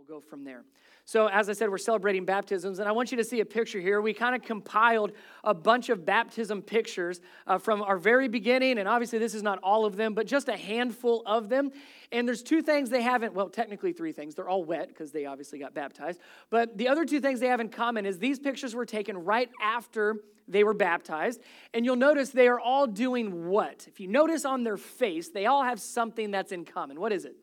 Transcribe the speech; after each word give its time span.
we'll 0.00 0.20
go 0.20 0.24
from 0.24 0.44
there. 0.44 0.64
So, 1.04 1.26
as 1.26 1.50
I 1.50 1.54
said, 1.54 1.70
we're 1.70 1.78
celebrating 1.78 2.24
baptisms, 2.24 2.78
and 2.78 2.88
I 2.88 2.92
want 2.92 3.10
you 3.10 3.16
to 3.18 3.24
see 3.24 3.40
a 3.40 3.44
picture 3.44 3.80
here. 3.80 4.00
We 4.00 4.14
kind 4.14 4.34
of 4.34 4.42
compiled 4.42 5.12
a 5.42 5.52
bunch 5.52 5.88
of 5.88 6.06
baptism 6.06 6.62
pictures 6.62 7.20
uh, 7.46 7.58
from 7.58 7.82
our 7.82 7.98
very 7.98 8.28
beginning, 8.28 8.78
and 8.78 8.88
obviously, 8.88 9.18
this 9.18 9.34
is 9.34 9.42
not 9.42 9.58
all 9.62 9.84
of 9.84 9.96
them, 9.96 10.14
but 10.14 10.26
just 10.26 10.48
a 10.48 10.56
handful 10.56 11.22
of 11.26 11.48
them. 11.48 11.70
And 12.12 12.26
there's 12.26 12.42
two 12.42 12.62
things 12.62 12.90
they 12.90 13.02
haven't, 13.02 13.34
well, 13.34 13.48
technically 13.48 13.92
three 13.92 14.12
things. 14.12 14.34
They're 14.34 14.48
all 14.48 14.64
wet 14.64 14.88
because 14.88 15.10
they 15.10 15.26
obviously 15.26 15.58
got 15.58 15.74
baptized. 15.74 16.20
But 16.48 16.78
the 16.78 16.88
other 16.88 17.04
two 17.04 17.20
things 17.20 17.40
they 17.40 17.48
have 17.48 17.60
in 17.60 17.68
common 17.68 18.06
is 18.06 18.18
these 18.18 18.38
pictures 18.38 18.74
were 18.74 18.86
taken 18.86 19.18
right 19.18 19.50
after 19.60 20.16
they 20.48 20.64
were 20.64 20.74
baptized. 20.74 21.40
And 21.74 21.84
you'll 21.84 21.96
notice 21.96 22.30
they 22.30 22.48
are 22.48 22.60
all 22.60 22.86
doing 22.86 23.48
what? 23.48 23.86
If 23.86 24.00
you 24.00 24.08
notice 24.08 24.44
on 24.44 24.64
their 24.64 24.76
face, 24.76 25.30
they 25.30 25.46
all 25.46 25.64
have 25.64 25.80
something 25.80 26.30
that's 26.30 26.52
in 26.52 26.64
common. 26.64 27.00
What 27.00 27.12
is 27.12 27.24
it? 27.24 27.36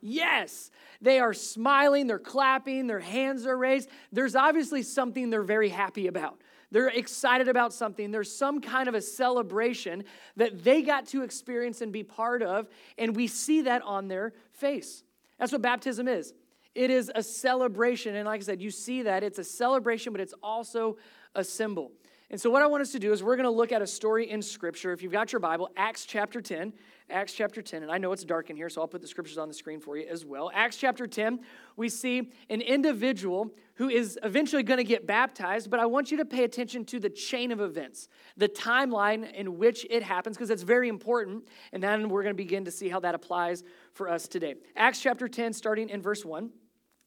Yes, 0.00 0.70
they 1.00 1.20
are 1.20 1.34
smiling, 1.34 2.06
they're 2.06 2.18
clapping, 2.18 2.86
their 2.86 3.00
hands 3.00 3.46
are 3.46 3.56
raised. 3.56 3.88
There's 4.12 4.34
obviously 4.34 4.82
something 4.82 5.30
they're 5.30 5.42
very 5.42 5.68
happy 5.68 6.06
about. 6.06 6.40
They're 6.70 6.88
excited 6.88 7.48
about 7.48 7.72
something. 7.72 8.10
There's 8.10 8.34
some 8.34 8.60
kind 8.60 8.88
of 8.88 8.94
a 8.94 9.00
celebration 9.02 10.04
that 10.36 10.62
they 10.62 10.82
got 10.82 11.06
to 11.06 11.22
experience 11.22 11.80
and 11.80 11.92
be 11.92 12.02
part 12.02 12.42
of, 12.42 12.68
and 12.96 13.16
we 13.16 13.26
see 13.26 13.62
that 13.62 13.82
on 13.82 14.08
their 14.08 14.32
face. 14.52 15.02
That's 15.38 15.52
what 15.52 15.62
baptism 15.62 16.06
is. 16.06 16.32
It 16.74 16.90
is 16.90 17.10
a 17.14 17.22
celebration, 17.22 18.14
and 18.14 18.26
like 18.26 18.40
I 18.40 18.44
said, 18.44 18.62
you 18.62 18.70
see 18.70 19.02
that. 19.02 19.24
It's 19.24 19.38
a 19.38 19.44
celebration, 19.44 20.12
but 20.12 20.20
it's 20.20 20.34
also 20.42 20.96
a 21.34 21.42
symbol. 21.42 21.90
And 22.30 22.40
so, 22.40 22.48
what 22.48 22.62
I 22.62 22.66
want 22.66 22.80
us 22.80 22.92
to 22.92 23.00
do 23.00 23.12
is 23.12 23.24
we're 23.24 23.36
going 23.36 23.44
to 23.44 23.50
look 23.50 23.72
at 23.72 23.82
a 23.82 23.86
story 23.86 24.30
in 24.30 24.40
Scripture. 24.40 24.92
If 24.92 25.02
you've 25.02 25.10
got 25.10 25.32
your 25.32 25.40
Bible, 25.40 25.68
Acts 25.76 26.04
chapter 26.04 26.40
10. 26.40 26.72
Acts 27.10 27.32
chapter 27.32 27.60
10, 27.60 27.82
and 27.82 27.90
I 27.90 27.98
know 27.98 28.12
it's 28.12 28.24
dark 28.24 28.50
in 28.50 28.56
here, 28.56 28.68
so 28.68 28.80
I'll 28.80 28.88
put 28.88 29.00
the 29.00 29.08
scriptures 29.08 29.36
on 29.36 29.48
the 29.48 29.54
screen 29.54 29.80
for 29.80 29.96
you 29.96 30.06
as 30.08 30.24
well. 30.24 30.50
Acts 30.54 30.76
chapter 30.76 31.08
10, 31.08 31.40
we 31.76 31.88
see 31.88 32.30
an 32.48 32.60
individual 32.60 33.50
who 33.74 33.88
is 33.88 34.16
eventually 34.22 34.62
going 34.62 34.78
to 34.78 34.84
get 34.84 35.08
baptized, 35.08 35.70
but 35.70 35.80
I 35.80 35.86
want 35.86 36.12
you 36.12 36.18
to 36.18 36.24
pay 36.24 36.44
attention 36.44 36.84
to 36.84 37.00
the 37.00 37.10
chain 37.10 37.50
of 37.50 37.60
events, 37.60 38.08
the 38.36 38.48
timeline 38.48 39.32
in 39.32 39.58
which 39.58 39.84
it 39.90 40.02
happens, 40.04 40.36
because 40.36 40.50
it's 40.50 40.62
very 40.62 40.88
important, 40.88 41.48
and 41.72 41.82
then 41.82 42.08
we're 42.08 42.22
going 42.22 42.34
to 42.34 42.40
begin 42.40 42.64
to 42.66 42.70
see 42.70 42.88
how 42.88 43.00
that 43.00 43.14
applies 43.14 43.64
for 43.92 44.08
us 44.08 44.28
today. 44.28 44.54
Acts 44.76 45.00
chapter 45.00 45.26
10, 45.26 45.52
starting 45.52 45.88
in 45.88 46.00
verse 46.00 46.24
1. 46.24 46.50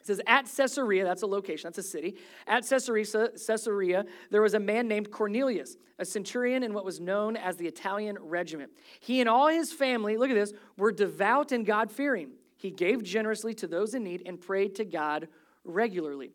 It 0.03 0.07
says, 0.07 0.21
At 0.27 0.49
Caesarea, 0.53 1.05
that's 1.05 1.21
a 1.21 1.27
location, 1.27 1.69
that's 1.69 1.77
a 1.77 1.89
city. 1.89 2.17
At 2.45 2.67
Caesarea, 2.67 3.05
Caesarea, 3.47 4.05
there 4.31 4.41
was 4.41 4.53
a 4.53 4.59
man 4.59 4.89
named 4.89 5.11
Cornelius, 5.11 5.77
a 5.97 6.03
centurion 6.03 6.61
in 6.61 6.73
what 6.73 6.83
was 6.83 6.99
known 6.99 7.37
as 7.37 7.55
the 7.55 7.67
Italian 7.67 8.17
regiment. 8.19 8.73
He 8.99 9.21
and 9.21 9.29
all 9.29 9.47
his 9.47 9.71
family, 9.71 10.17
look 10.17 10.29
at 10.29 10.35
this, 10.35 10.51
were 10.75 10.91
devout 10.91 11.53
and 11.53 11.65
God 11.65 11.89
fearing. 11.89 12.31
He 12.57 12.69
gave 12.69 13.01
generously 13.01 13.53
to 13.55 13.67
those 13.67 13.93
in 13.93 14.03
need 14.03 14.23
and 14.25 14.41
prayed 14.41 14.75
to 14.75 14.83
God 14.83 15.29
regularly. 15.63 16.33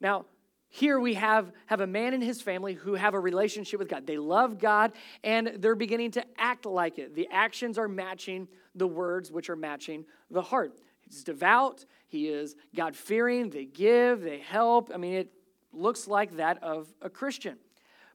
Now, 0.00 0.26
here 0.68 0.98
we 0.98 1.14
have, 1.14 1.52
have 1.66 1.80
a 1.80 1.86
man 1.86 2.12
and 2.12 2.22
his 2.22 2.42
family 2.42 2.74
who 2.74 2.94
have 2.94 3.14
a 3.14 3.20
relationship 3.20 3.78
with 3.78 3.88
God. 3.88 4.04
They 4.04 4.18
love 4.18 4.58
God 4.58 4.92
and 5.22 5.52
they're 5.58 5.76
beginning 5.76 6.10
to 6.12 6.24
act 6.36 6.66
like 6.66 6.98
it. 6.98 7.14
The 7.14 7.28
actions 7.30 7.78
are 7.78 7.86
matching 7.86 8.48
the 8.74 8.88
words, 8.88 9.30
which 9.30 9.48
are 9.48 9.56
matching 9.56 10.04
the 10.28 10.42
heart. 10.42 10.76
He's 11.06 11.24
devout, 11.24 11.84
he 12.08 12.28
is 12.28 12.56
God 12.74 12.96
fearing, 12.96 13.50
they 13.50 13.64
give, 13.64 14.22
they 14.22 14.38
help. 14.38 14.90
I 14.92 14.96
mean, 14.96 15.14
it 15.14 15.32
looks 15.72 16.08
like 16.08 16.36
that 16.36 16.62
of 16.62 16.92
a 17.00 17.08
Christian. 17.08 17.58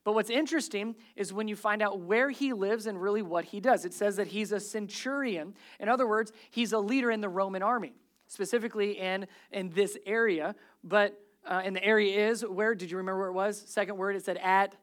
But 0.04 0.14
what's 0.14 0.30
interesting 0.30 0.96
is 1.16 1.32
when 1.32 1.48
you 1.48 1.56
find 1.56 1.82
out 1.82 2.00
where 2.00 2.30
he 2.30 2.54
lives 2.54 2.88
and 2.88 3.00
really 3.00 3.22
what 3.22 3.46
he 3.46 3.60
does. 3.60 3.86
It 3.86 3.94
says 3.94 4.16
that 4.16 4.28
he's 4.28 4.52
a 4.52 4.60
centurion. 4.60 5.54
In 5.80 5.90
other 5.90 6.08
words, 6.08 6.32
he's 6.50 6.74
a 6.74 6.80
leader 6.80 7.12
in 7.12 7.22
the 7.22 7.30
Roman 7.30 7.62
army, 7.62 7.94
specifically 8.28 8.98
in, 8.98 9.28
in 9.52 9.70
this 9.70 9.98
area. 10.06 10.56
But 10.84 11.20
uh, 11.46 11.62
and 11.64 11.76
the 11.76 11.84
area 11.84 12.30
is 12.30 12.46
where? 12.46 12.76
Did 12.76 12.92
you 12.92 12.98
remember 12.98 13.20
where 13.20 13.30
it 13.30 13.34
was? 13.34 13.64
Second 13.66 13.98
word, 13.98 14.16
it 14.16 14.24
said 14.24 14.38
at 14.38 14.76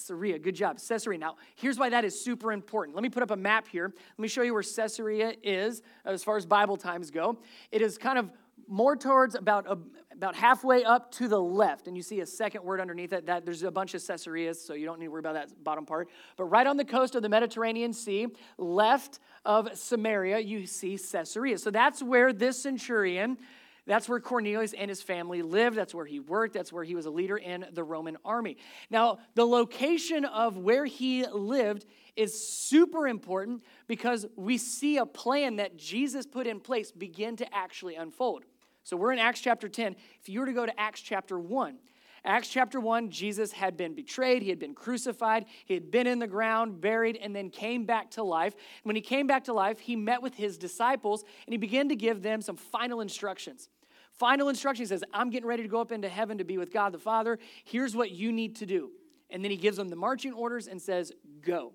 Caesarea. 0.00 0.38
Good 0.38 0.54
job, 0.54 0.78
Caesarea. 0.78 1.18
Now, 1.18 1.36
here's 1.56 1.78
why 1.78 1.90
that 1.90 2.04
is 2.04 2.18
super 2.18 2.52
important. 2.52 2.96
Let 2.96 3.02
me 3.02 3.10
put 3.10 3.22
up 3.22 3.30
a 3.30 3.36
map 3.36 3.68
here. 3.68 3.92
Let 3.94 4.18
me 4.18 4.28
show 4.28 4.42
you 4.42 4.54
where 4.54 4.62
Caesarea 4.62 5.34
is 5.42 5.82
uh, 6.06 6.10
as 6.10 6.24
far 6.24 6.36
as 6.36 6.46
Bible 6.46 6.76
times 6.76 7.10
go. 7.10 7.38
It 7.70 7.82
is 7.82 7.98
kind 7.98 8.18
of 8.18 8.30
more 8.66 8.96
towards 8.96 9.34
about 9.34 9.66
a, 9.66 9.78
about 10.12 10.34
halfway 10.34 10.84
up 10.84 11.10
to 11.12 11.28
the 11.28 11.40
left, 11.40 11.86
and 11.86 11.96
you 11.96 12.02
see 12.02 12.20
a 12.20 12.26
second 12.26 12.64
word 12.64 12.80
underneath 12.80 13.12
it. 13.12 13.26
That 13.26 13.44
there's 13.44 13.62
a 13.62 13.70
bunch 13.70 13.94
of 13.94 14.06
Caesareas, 14.06 14.64
so 14.64 14.74
you 14.74 14.86
don't 14.86 14.98
need 14.98 15.06
to 15.06 15.10
worry 15.10 15.20
about 15.20 15.34
that 15.34 15.62
bottom 15.62 15.84
part. 15.84 16.08
But 16.36 16.44
right 16.44 16.66
on 16.66 16.76
the 16.76 16.84
coast 16.84 17.14
of 17.14 17.22
the 17.22 17.28
Mediterranean 17.28 17.92
Sea, 17.92 18.28
left 18.56 19.18
of 19.44 19.68
Samaria, 19.76 20.38
you 20.38 20.66
see 20.66 20.96
Caesarea. 20.96 21.58
So 21.58 21.70
that's 21.70 22.02
where 22.02 22.32
this 22.32 22.62
centurion 22.62 23.38
that's 23.90 24.08
where 24.08 24.20
Cornelius 24.20 24.72
and 24.72 24.88
his 24.88 25.02
family 25.02 25.42
lived. 25.42 25.76
That's 25.76 25.92
where 25.92 26.06
he 26.06 26.20
worked. 26.20 26.54
That's 26.54 26.72
where 26.72 26.84
he 26.84 26.94
was 26.94 27.06
a 27.06 27.10
leader 27.10 27.36
in 27.36 27.66
the 27.72 27.82
Roman 27.82 28.16
army. 28.24 28.56
Now, 28.88 29.18
the 29.34 29.44
location 29.44 30.24
of 30.24 30.56
where 30.56 30.84
he 30.84 31.26
lived 31.26 31.86
is 32.14 32.48
super 32.48 33.08
important 33.08 33.64
because 33.88 34.26
we 34.36 34.58
see 34.58 34.98
a 34.98 35.06
plan 35.06 35.56
that 35.56 35.76
Jesus 35.76 36.24
put 36.24 36.46
in 36.46 36.60
place 36.60 36.92
begin 36.92 37.34
to 37.38 37.52
actually 37.52 37.96
unfold. 37.96 38.44
So 38.84 38.96
we're 38.96 39.12
in 39.12 39.18
Acts 39.18 39.40
chapter 39.40 39.68
10. 39.68 39.96
If 40.20 40.28
you 40.28 40.38
were 40.38 40.46
to 40.46 40.52
go 40.52 40.66
to 40.66 40.80
Acts 40.80 41.00
chapter 41.00 41.40
1, 41.40 41.76
Acts 42.24 42.48
chapter 42.48 42.78
1, 42.78 43.10
Jesus 43.10 43.50
had 43.50 43.76
been 43.76 43.94
betrayed, 43.94 44.42
he 44.42 44.50
had 44.50 44.60
been 44.60 44.74
crucified, 44.74 45.46
he 45.64 45.74
had 45.74 45.90
been 45.90 46.06
in 46.06 46.20
the 46.20 46.28
ground, 46.28 46.80
buried, 46.80 47.18
and 47.20 47.34
then 47.34 47.50
came 47.50 47.86
back 47.86 48.10
to 48.12 48.22
life. 48.22 48.54
When 48.84 48.94
he 48.94 49.02
came 49.02 49.26
back 49.26 49.44
to 49.44 49.52
life, 49.52 49.80
he 49.80 49.96
met 49.96 50.22
with 50.22 50.34
his 50.34 50.58
disciples 50.58 51.24
and 51.46 51.52
he 51.52 51.58
began 51.58 51.88
to 51.88 51.96
give 51.96 52.22
them 52.22 52.40
some 52.40 52.56
final 52.56 53.00
instructions. 53.00 53.68
Final 54.20 54.50
instruction 54.50 54.82
He 54.82 54.86
says, 54.86 55.02
I'm 55.14 55.30
getting 55.30 55.48
ready 55.48 55.62
to 55.62 55.68
go 55.68 55.80
up 55.80 55.92
into 55.92 56.08
heaven 56.08 56.36
to 56.38 56.44
be 56.44 56.58
with 56.58 56.70
God 56.70 56.92
the 56.92 56.98
Father. 56.98 57.38
Here's 57.64 57.96
what 57.96 58.10
you 58.10 58.32
need 58.32 58.56
to 58.56 58.66
do. 58.66 58.90
And 59.30 59.42
then 59.42 59.50
he 59.50 59.56
gives 59.56 59.78
them 59.78 59.88
the 59.88 59.96
marching 59.96 60.34
orders 60.34 60.66
and 60.68 60.80
says, 60.80 61.10
Go. 61.40 61.72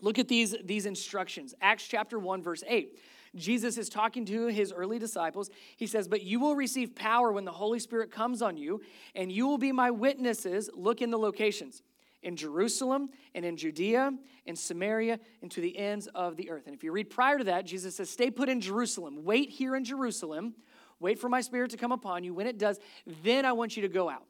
Look 0.00 0.18
at 0.18 0.26
these, 0.26 0.56
these 0.64 0.86
instructions. 0.86 1.54
Acts 1.60 1.86
chapter 1.86 2.18
1, 2.18 2.42
verse 2.42 2.64
8. 2.66 2.98
Jesus 3.34 3.76
is 3.76 3.90
talking 3.90 4.24
to 4.24 4.46
his 4.46 4.72
early 4.72 4.98
disciples. 4.98 5.50
He 5.76 5.86
says, 5.86 6.08
But 6.08 6.22
you 6.22 6.40
will 6.40 6.56
receive 6.56 6.94
power 6.94 7.30
when 7.30 7.44
the 7.44 7.52
Holy 7.52 7.78
Spirit 7.78 8.10
comes 8.10 8.40
on 8.40 8.56
you, 8.56 8.80
and 9.14 9.30
you 9.30 9.46
will 9.46 9.58
be 9.58 9.70
my 9.70 9.90
witnesses. 9.90 10.70
Look 10.74 11.02
in 11.02 11.10
the 11.10 11.18
locations 11.18 11.82
in 12.22 12.36
Jerusalem 12.36 13.10
and 13.34 13.44
in 13.44 13.58
Judea 13.58 14.12
and 14.46 14.58
Samaria 14.58 15.20
and 15.42 15.50
to 15.50 15.60
the 15.60 15.76
ends 15.76 16.06
of 16.14 16.38
the 16.38 16.48
earth. 16.48 16.62
And 16.64 16.74
if 16.74 16.82
you 16.82 16.90
read 16.90 17.10
prior 17.10 17.36
to 17.36 17.44
that, 17.44 17.66
Jesus 17.66 17.96
says, 17.96 18.08
Stay 18.08 18.30
put 18.30 18.48
in 18.48 18.62
Jerusalem. 18.62 19.24
Wait 19.24 19.50
here 19.50 19.76
in 19.76 19.84
Jerusalem 19.84 20.54
Wait 21.00 21.18
for 21.18 21.28
my 21.28 21.40
spirit 21.40 21.70
to 21.70 21.76
come 21.76 21.92
upon 21.92 22.24
you. 22.24 22.34
When 22.34 22.46
it 22.46 22.58
does, 22.58 22.78
then 23.22 23.44
I 23.44 23.52
want 23.52 23.76
you 23.76 23.82
to 23.82 23.88
go 23.88 24.08
out. 24.08 24.24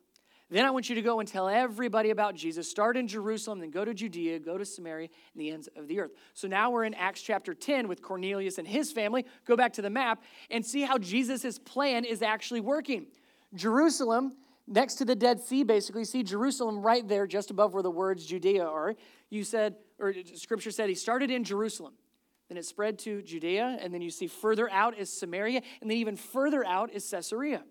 Then 0.48 0.64
I 0.64 0.70
want 0.70 0.88
you 0.88 0.94
to 0.94 1.02
go 1.02 1.18
and 1.18 1.28
tell 1.28 1.48
everybody 1.48 2.10
about 2.10 2.36
Jesus. 2.36 2.70
Start 2.70 2.96
in 2.96 3.08
Jerusalem, 3.08 3.58
then 3.58 3.72
go 3.72 3.84
to 3.84 3.92
Judea, 3.92 4.38
go 4.38 4.56
to 4.56 4.64
Samaria, 4.64 5.08
and 5.34 5.40
the 5.40 5.50
ends 5.50 5.68
of 5.74 5.88
the 5.88 5.98
earth. 5.98 6.12
So 6.34 6.46
now 6.46 6.70
we're 6.70 6.84
in 6.84 6.94
Acts 6.94 7.20
chapter 7.20 7.52
10 7.52 7.88
with 7.88 8.00
Cornelius 8.00 8.58
and 8.58 8.66
his 8.66 8.92
family. 8.92 9.26
Go 9.44 9.56
back 9.56 9.72
to 9.72 9.82
the 9.82 9.90
map 9.90 10.22
and 10.50 10.64
see 10.64 10.82
how 10.82 10.98
Jesus' 10.98 11.58
plan 11.58 12.04
is 12.04 12.22
actually 12.22 12.60
working. 12.60 13.06
Jerusalem, 13.54 14.36
next 14.68 14.94
to 14.96 15.04
the 15.04 15.16
Dead 15.16 15.40
Sea, 15.40 15.64
basically, 15.64 16.04
see 16.04 16.22
Jerusalem 16.22 16.80
right 16.80 17.06
there, 17.06 17.26
just 17.26 17.50
above 17.50 17.74
where 17.74 17.82
the 17.82 17.90
words 17.90 18.24
Judea 18.24 18.64
are. 18.64 18.94
You 19.30 19.42
said, 19.42 19.74
or 19.98 20.14
scripture 20.34 20.70
said, 20.70 20.88
he 20.88 20.94
started 20.94 21.28
in 21.32 21.42
Jerusalem. 21.42 21.94
Then 22.48 22.58
it 22.58 22.64
spread 22.64 22.98
to 23.00 23.22
Judea, 23.22 23.78
and 23.80 23.92
then 23.92 24.00
you 24.00 24.10
see 24.10 24.26
further 24.26 24.70
out 24.70 24.96
is 24.96 25.12
Samaria, 25.12 25.62
and 25.80 25.90
then 25.90 25.98
even 25.98 26.16
further 26.16 26.64
out 26.64 26.92
is 26.92 27.08
Caesarea. 27.10 27.64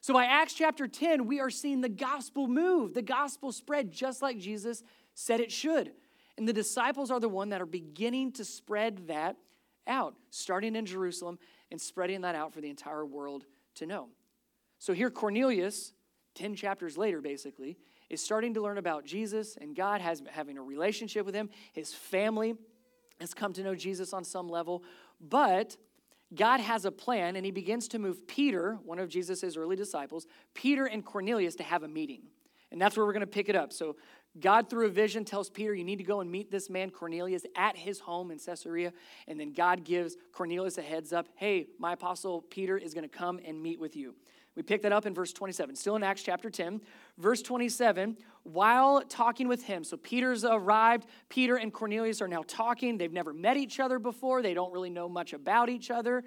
So 0.00 0.12
by 0.14 0.26
Acts 0.26 0.54
chapter 0.54 0.86
10, 0.86 1.26
we 1.26 1.40
are 1.40 1.50
seeing 1.50 1.80
the 1.80 1.88
gospel 1.88 2.46
move, 2.46 2.94
the 2.94 3.02
gospel 3.02 3.52
spread 3.52 3.90
just 3.90 4.22
like 4.22 4.38
Jesus 4.38 4.82
said 5.14 5.40
it 5.40 5.52
should. 5.52 5.92
And 6.36 6.48
the 6.48 6.52
disciples 6.52 7.10
are 7.10 7.20
the 7.20 7.28
one 7.28 7.50
that 7.50 7.62
are 7.62 7.66
beginning 7.66 8.32
to 8.32 8.44
spread 8.44 9.06
that 9.06 9.36
out, 9.86 10.14
starting 10.30 10.74
in 10.76 10.86
Jerusalem 10.86 11.38
and 11.70 11.80
spreading 11.80 12.22
that 12.22 12.34
out 12.34 12.52
for 12.52 12.60
the 12.60 12.70
entire 12.70 13.06
world 13.06 13.44
to 13.76 13.86
know. 13.86 14.08
So 14.78 14.92
here 14.92 15.10
Cornelius, 15.10 15.92
10 16.34 16.54
chapters 16.54 16.98
later 16.98 17.20
basically, 17.20 17.78
is 18.10 18.22
starting 18.22 18.54
to 18.54 18.60
learn 18.60 18.78
about 18.78 19.04
Jesus 19.04 19.56
and 19.60 19.74
God 19.74 20.00
has 20.00 20.22
having 20.30 20.58
a 20.58 20.62
relationship 20.62 21.24
with 21.24 21.34
him, 21.34 21.50
his 21.72 21.94
family 21.94 22.54
has 23.20 23.34
come 23.34 23.52
to 23.54 23.62
know 23.62 23.74
Jesus 23.74 24.12
on 24.12 24.24
some 24.24 24.48
level, 24.48 24.82
but 25.20 25.76
God 26.34 26.60
has 26.60 26.84
a 26.84 26.90
plan, 26.90 27.36
and 27.36 27.44
he 27.44 27.52
begins 27.52 27.88
to 27.88 27.98
move 27.98 28.26
Peter, 28.26 28.78
one 28.84 28.98
of 28.98 29.08
Jesus' 29.08 29.56
early 29.56 29.76
disciples, 29.76 30.26
Peter 30.54 30.86
and 30.86 31.04
Cornelius 31.04 31.54
to 31.56 31.62
have 31.62 31.82
a 31.82 31.88
meeting. 31.88 32.22
And 32.72 32.80
that's 32.80 32.96
where 32.96 33.06
we're 33.06 33.12
going 33.12 33.20
to 33.20 33.26
pick 33.26 33.48
it 33.48 33.54
up. 33.54 33.72
So, 33.72 33.96
God, 34.40 34.68
through 34.68 34.86
a 34.86 34.90
vision, 34.90 35.24
tells 35.24 35.48
Peter, 35.48 35.72
You 35.72 35.84
need 35.84 35.98
to 35.98 36.04
go 36.04 36.20
and 36.20 36.28
meet 36.28 36.50
this 36.50 36.68
man, 36.68 36.90
Cornelius, 36.90 37.44
at 37.54 37.76
his 37.76 38.00
home 38.00 38.32
in 38.32 38.38
Caesarea. 38.40 38.92
And 39.28 39.38
then 39.38 39.52
God 39.52 39.84
gives 39.84 40.16
Cornelius 40.32 40.76
a 40.76 40.82
heads 40.82 41.12
up 41.12 41.28
Hey, 41.36 41.68
my 41.78 41.92
apostle 41.92 42.42
Peter 42.42 42.76
is 42.76 42.94
going 42.94 43.08
to 43.08 43.16
come 43.16 43.38
and 43.46 43.62
meet 43.62 43.78
with 43.78 43.94
you. 43.94 44.16
We 44.56 44.62
pick 44.62 44.82
that 44.82 44.92
up 44.92 45.04
in 45.04 45.14
verse 45.14 45.32
27, 45.32 45.74
still 45.74 45.96
in 45.96 46.02
Acts 46.04 46.22
chapter 46.22 46.48
10. 46.48 46.80
Verse 47.18 47.42
27, 47.42 48.16
while 48.44 49.02
talking 49.02 49.48
with 49.48 49.64
him, 49.64 49.82
so 49.82 49.96
Peter's 49.96 50.44
arrived. 50.44 51.06
Peter 51.28 51.56
and 51.56 51.72
Cornelius 51.72 52.22
are 52.22 52.28
now 52.28 52.44
talking. 52.46 52.96
They've 52.96 53.12
never 53.12 53.32
met 53.32 53.56
each 53.56 53.80
other 53.80 53.98
before, 53.98 54.42
they 54.42 54.54
don't 54.54 54.72
really 54.72 54.90
know 54.90 55.08
much 55.08 55.32
about 55.32 55.68
each 55.68 55.90
other. 55.90 56.24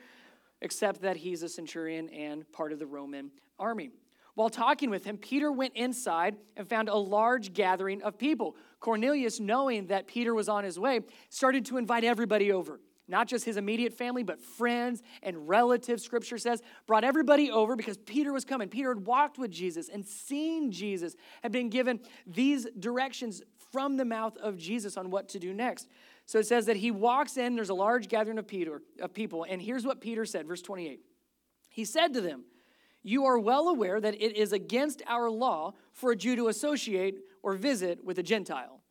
except 0.62 1.02
that 1.02 1.18
he's 1.18 1.44
a 1.44 1.50
centurion 1.50 2.10
and 2.10 2.52
part 2.52 2.72
of 2.72 2.80
the 2.80 2.86
Roman 2.86 3.32
army. 3.60 3.92
While 4.36 4.50
talking 4.50 4.90
with 4.90 5.04
him, 5.04 5.18
Peter 5.18 5.52
went 5.52 5.76
inside 5.76 6.36
and 6.56 6.68
found 6.68 6.90
a 6.90 6.96
large 6.96 7.54
gathering 7.54 8.04
of 8.04 8.18
people. 8.18 8.56
Cornelius, 8.80 9.40
knowing 9.40 9.88
that 9.88 10.08
Peter 10.08 10.36
was 10.36 10.48
on 10.48 10.64
his 10.64 10.80
way, 10.80 11.00
started 11.30 11.66
to 11.66 11.78
invite 11.78 12.04
everybody 12.04 12.52
over. 12.52 12.80
Not 13.07 13.27
just 13.27 13.45
his 13.45 13.56
immediate 13.56 13.94
family, 13.94 14.24
but 14.24 14.42
friends 14.42 15.01
and 15.24 15.48
relatives, 15.48 16.04
scripture 16.04 16.38
says, 16.38 16.62
brought 16.86 17.04
everybody 17.04 17.50
over 17.50 17.75
because 17.75 17.98
Peter 17.98 18.33
was 18.33 18.44
coming. 18.44 18.68
Peter 18.68 18.89
had 18.89 19.06
walked 19.06 19.38
with 19.38 19.50
Jesus 19.50 19.88
and 19.88 20.06
seen 20.06 20.71
Jesus, 20.71 21.15
had 21.42 21.51
been 21.51 21.69
given 21.69 22.01
these 22.25 22.68
directions 22.80 23.42
from 23.71 23.98
the 23.98 24.06
mouth 24.06 24.36
of 24.38 24.57
Jesus 24.57 24.98
on 24.98 25.09
what 25.09 25.30
to 25.30 25.39
do 25.39 25.54
next. 25.54 25.88
So 26.25 26.39
it 26.39 26.48
says 26.48 26.65
that 26.65 26.75
he 26.75 26.92
walks 26.92 27.38
in, 27.38 27.56
there's 27.56 27.69
a 27.69 27.74
large 27.74 28.09
gathering 28.09 28.38
of 28.38 28.48
Peter 28.48 28.81
of 29.01 29.13
people, 29.13 29.45
and 29.48 29.62
here's 29.62 29.86
what 29.86 30.01
Peter 30.01 30.25
said, 30.25 30.45
verse 30.45 30.62
28. 30.62 31.00
He 31.69 31.86
said 31.86 32.13
to 32.13 32.21
them, 32.21 32.44
you 33.04 33.24
are 33.25 33.39
well 33.39 33.69
aware 33.69 34.01
that 34.01 34.15
it 34.15 34.36
is 34.36 34.51
against 34.51 35.01
our 35.07 35.30
law 35.30 35.75
for 35.94 36.12
a 36.12 36.15
Jew 36.15 36.36
to 36.36 36.50
associate 36.50 37.19
or 37.42 37.54
visit 37.54 38.04
with 38.04 38.19
a 38.19 38.24
Gentile. 38.24 38.81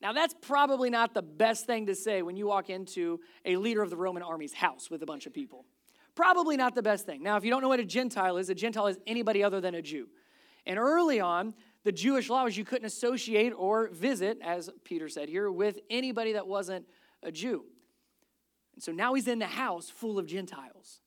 Now, 0.00 0.12
that's 0.12 0.34
probably 0.40 0.90
not 0.90 1.12
the 1.12 1.22
best 1.22 1.66
thing 1.66 1.86
to 1.86 1.94
say 1.94 2.22
when 2.22 2.36
you 2.36 2.46
walk 2.46 2.70
into 2.70 3.20
a 3.44 3.56
leader 3.56 3.82
of 3.82 3.90
the 3.90 3.96
Roman 3.96 4.22
army's 4.22 4.52
house 4.52 4.90
with 4.90 5.02
a 5.02 5.06
bunch 5.06 5.26
of 5.26 5.32
people. 5.32 5.64
Probably 6.14 6.56
not 6.56 6.74
the 6.74 6.82
best 6.82 7.04
thing. 7.04 7.22
Now, 7.22 7.36
if 7.36 7.44
you 7.44 7.50
don't 7.50 7.62
know 7.62 7.68
what 7.68 7.80
a 7.80 7.84
Gentile 7.84 8.36
is, 8.38 8.48
a 8.48 8.54
Gentile 8.54 8.86
is 8.86 8.98
anybody 9.06 9.42
other 9.42 9.60
than 9.60 9.74
a 9.74 9.82
Jew. 9.82 10.08
And 10.66 10.78
early 10.78 11.20
on, 11.20 11.54
the 11.84 11.92
Jewish 11.92 12.28
law 12.28 12.44
was 12.44 12.56
you 12.56 12.64
couldn't 12.64 12.86
associate 12.86 13.52
or 13.56 13.88
visit, 13.88 14.38
as 14.42 14.70
Peter 14.84 15.08
said 15.08 15.28
here, 15.28 15.50
with 15.50 15.78
anybody 15.90 16.32
that 16.34 16.46
wasn't 16.46 16.86
a 17.22 17.32
Jew. 17.32 17.64
And 18.74 18.82
so 18.82 18.92
now 18.92 19.14
he's 19.14 19.26
in 19.26 19.38
the 19.38 19.46
house 19.46 19.90
full 19.90 20.18
of 20.18 20.26
Gentiles, 20.26 21.00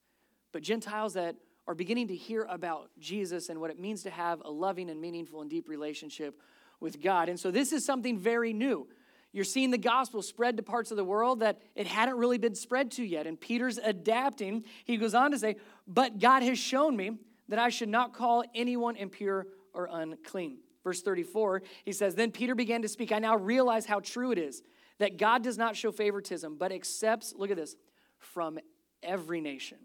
but 0.51 0.61
Gentiles 0.61 1.13
that 1.13 1.35
are 1.67 1.75
beginning 1.75 2.07
to 2.09 2.15
hear 2.15 2.47
about 2.49 2.89
Jesus 2.99 3.49
and 3.49 3.61
what 3.61 3.69
it 3.69 3.79
means 3.79 4.03
to 4.03 4.09
have 4.09 4.41
a 4.44 4.51
loving 4.51 4.89
and 4.89 4.99
meaningful 4.99 5.41
and 5.41 5.49
deep 5.49 5.69
relationship 5.69 6.39
with 6.81 7.01
God. 7.01 7.30
And 7.30 7.39
so 7.39 7.51
this 7.51 7.72
is 7.72 7.86
something 7.86 8.18
very 8.18 8.51
new. 8.51 8.88
You're 9.31 9.45
seeing 9.45 9.72
the 9.72 9.78
gospel 9.78 10.22
spread 10.22 10.57
to 10.57 10.63
parts 10.63 10.92
of 10.92 10.98
the 10.98 11.06
world 11.06 11.39
that 11.39 11.62
it 11.74 11.88
hadn't 11.88 12.18
really 12.18 12.38
been 12.38 12.56
spread 12.56 12.92
to 12.92 13.04
yet. 13.04 13.28
And 13.28 13.39
Peter's 13.39 13.78
adapting. 13.78 14.66
He 14.83 14.98
goes 14.98 15.13
on 15.13 15.31
to 15.31 15.39
say, 15.39 15.56
But 15.88 16.19
God 16.19 16.44
has 16.44 16.60
shown 16.60 16.98
me 16.98 17.12
that 17.48 17.57
I 17.57 17.69
should 17.69 17.88
not 17.88 18.13
call 18.13 18.44
anyone 18.54 18.98
impure 18.98 19.48
or 19.74 19.88
unclean. 19.89 20.57
Verse 20.83 21.01
34, 21.01 21.62
he 21.86 21.94
says, 21.94 22.16
Then 22.16 22.31
Peter 22.31 22.56
began 22.56 22.81
to 22.81 22.89
speak. 22.89 23.13
I 23.13 23.19
now 23.19 23.38
realize 23.38 23.86
how 23.86 24.01
true 24.01 24.31
it 24.31 24.38
is 24.38 24.63
that 24.98 25.18
God 25.18 25.44
does 25.44 25.57
not 25.57 25.75
show 25.75 25.92
favoritism, 25.92 26.57
but 26.57 26.72
accepts, 26.72 27.33
look 27.36 27.50
at 27.50 27.57
this, 27.57 27.75
from 28.19 28.60
every 29.01 29.39
nation. 29.39 29.78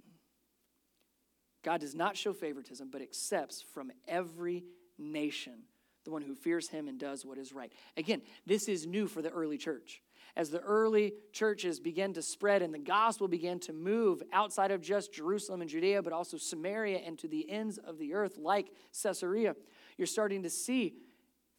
God 1.63 1.81
does 1.81 1.95
not 1.95 2.17
show 2.17 2.33
favoritism, 2.33 2.91
but 2.91 3.01
accepts 3.01 3.65
from 3.73 3.91
every 4.07 4.65
nation 4.99 5.63
the 6.07 6.11
one 6.11 6.23
who 6.23 6.35
fears 6.35 6.69
him 6.69 6.89
and 6.89 6.99
does 6.99 7.27
what 7.27 7.37
is 7.37 7.53
right. 7.53 7.71
Again, 7.99 8.23
this 8.47 8.67
is 8.69 8.87
new 8.87 9.07
for 9.07 9.21
the 9.21 9.29
early 9.29 9.59
church. 9.59 10.01
As 10.37 10.51
the 10.51 10.61
early 10.61 11.15
churches 11.33 11.81
began 11.81 12.13
to 12.15 12.23
spread 12.23 12.63
and 12.63 12.73
the 12.73 12.79
gospel 12.79 13.27
began 13.29 13.59
to 13.61 13.73
move 13.73 14.23
outside 14.33 14.71
of 14.71 14.83
just 14.83 15.13
Jerusalem 15.13 15.61
and 15.63 15.71
Judea, 15.71 16.03
but 16.03 16.13
also 16.13 16.37
Samaria 16.37 16.99
and 16.99 17.19
to 17.19 17.29
the 17.29 17.51
ends 17.51 17.79
of 17.79 17.99
the 17.99 18.15
earth, 18.15 18.37
like 18.39 18.71
Caesarea, 19.03 19.55
you're 19.97 20.07
starting 20.07 20.43
to 20.43 20.51
see 20.51 20.95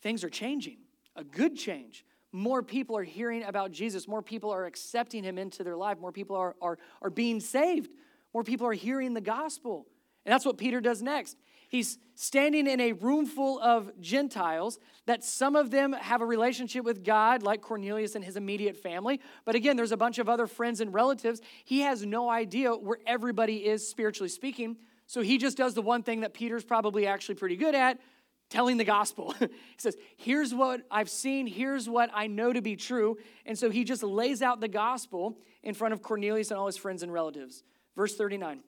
things 0.02 0.24
are 0.24 0.30
changing, 0.30 0.78
a 1.16 1.24
good 1.24 1.56
change. 1.56 2.06
More 2.32 2.62
people 2.62 2.96
are 2.98 3.04
hearing 3.04 3.44
about 3.44 3.72
Jesus. 3.72 4.08
More 4.08 4.22
people 4.22 4.52
are 4.52 4.66
accepting 4.66 5.24
him 5.24 5.38
into 5.38 5.64
their 5.64 5.78
life. 5.78 6.00
More 6.00 6.12
people 6.12 6.36
are, 6.36 6.56
are, 6.62 6.78
are 7.02 7.10
being 7.10 7.40
saved. 7.40 7.90
More 8.34 8.44
people 8.44 8.68
are 8.68 8.74
hearing 8.74 9.14
the 9.14 9.22
gospel. 9.22 9.88
And 10.26 10.34
that's 10.34 10.46
what 10.46 10.58
Peter 10.58 10.82
does 10.82 11.02
next. 11.02 11.38
He's 11.68 11.98
standing 12.16 12.66
in 12.68 12.80
a 12.80 12.94
room 12.94 13.26
full 13.26 13.60
of 13.60 13.92
Gentiles 14.00 14.80
that 15.06 15.24
some 15.24 15.56
of 15.56 15.70
them 15.70 15.94
have 15.94 16.22
a 16.22 16.26
relationship 16.26 16.84
with 16.84 17.04
God, 17.04 17.44
like 17.44 17.62
Cornelius 17.62 18.16
and 18.16 18.24
his 18.24 18.36
immediate 18.36 18.78
family. 18.78 19.22
But 19.46 19.56
again, 19.56 19.78
there's 19.78 19.92
a 19.92 19.98
bunch 19.98 20.18
of 20.18 20.28
other 20.28 20.48
friends 20.48 20.82
and 20.82 20.94
relatives. 20.94 21.42
He 21.64 21.82
has 21.82 22.06
no 22.06 22.30
idea 22.30 22.72
where 22.72 22.98
everybody 23.06 23.66
is 23.66 23.88
spiritually 23.88 24.30
speaking. 24.30 24.78
So 25.06 25.22
he 25.22 25.38
just 25.38 25.58
does 25.58 25.74
the 25.74 25.82
one 25.82 26.04
thing 26.04 26.22
that 26.22 26.34
Peter's 26.34 26.64
probably 26.64 27.06
actually 27.08 27.36
pretty 27.36 27.56
good 27.56 27.76
at 27.76 28.00
telling 28.50 28.78
the 28.78 28.84
gospel. 28.84 29.34
he 29.40 29.48
says, 29.78 29.96
Here's 30.18 30.54
what 30.54 30.82
I've 30.90 31.10
seen, 31.10 31.48
here's 31.48 31.90
what 31.90 32.10
I 32.14 32.28
know 32.28 32.52
to 32.52 32.62
be 32.62 32.76
true. 32.76 33.18
And 33.46 33.58
so 33.58 33.70
he 33.70 33.84
just 33.84 34.04
lays 34.04 34.42
out 34.42 34.60
the 34.60 34.68
gospel 34.68 35.38
in 35.64 35.74
front 35.74 35.94
of 35.94 36.02
Cornelius 36.02 36.52
and 36.52 36.60
all 36.60 36.66
his 36.66 36.78
friends 36.78 37.04
and 37.04 37.12
relatives. 37.12 37.64
Verse 37.96 38.16
39. 38.16 38.62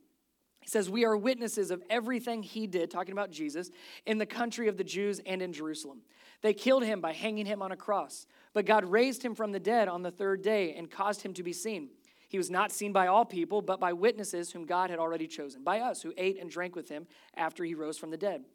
He 0.60 0.68
says, 0.68 0.90
We 0.90 1.06
are 1.06 1.16
witnesses 1.16 1.72
of 1.72 1.84
everything 1.90 2.44
he 2.44 2.68
did, 2.68 2.92
talking 2.92 3.14
about 3.14 3.32
Jesus, 3.32 3.72
in 4.06 4.18
the 4.18 4.26
country 4.26 4.68
of 4.68 4.78
the 4.78 4.84
Jews 4.84 5.22
and 5.26 5.42
in 5.42 5.54
Jerusalem. 5.54 6.02
They 6.42 6.54
killed 6.54 6.84
him 6.84 7.02
by 7.02 7.14
hanging 7.14 7.46
him 7.46 7.62
on 7.62 7.72
a 7.72 7.78
cross, 7.78 8.26
but 8.54 8.66
God 8.66 8.86
raised 8.86 9.24
him 9.24 9.36
from 9.36 9.52
the 9.52 9.60
dead 9.60 9.88
on 9.88 10.04
the 10.04 10.12
third 10.12 10.42
day 10.42 10.74
and 10.76 10.90
caused 10.90 11.22
him 11.22 11.34
to 11.34 11.44
be 11.44 11.54
seen. 11.54 11.90
He 12.30 12.38
was 12.38 12.52
not 12.52 12.72
seen 12.72 12.94
by 12.94 13.08
all 13.08 13.26
people, 13.26 13.62
but 13.62 13.80
by 13.80 13.92
witnesses 13.92 14.52
whom 14.52 14.66
God 14.66 14.92
had 14.92 15.00
already 15.00 15.28
chosen, 15.28 15.64
by 15.64 15.80
us 15.80 16.02
who 16.02 16.14
ate 16.16 16.40
and 16.40 16.50
drank 16.50 16.76
with 16.76 16.88
him 16.88 17.08
after 17.36 17.64
he 17.64 17.74
rose 17.74 17.98
from 17.98 18.12
the 18.12 18.18
dead. 18.18 18.46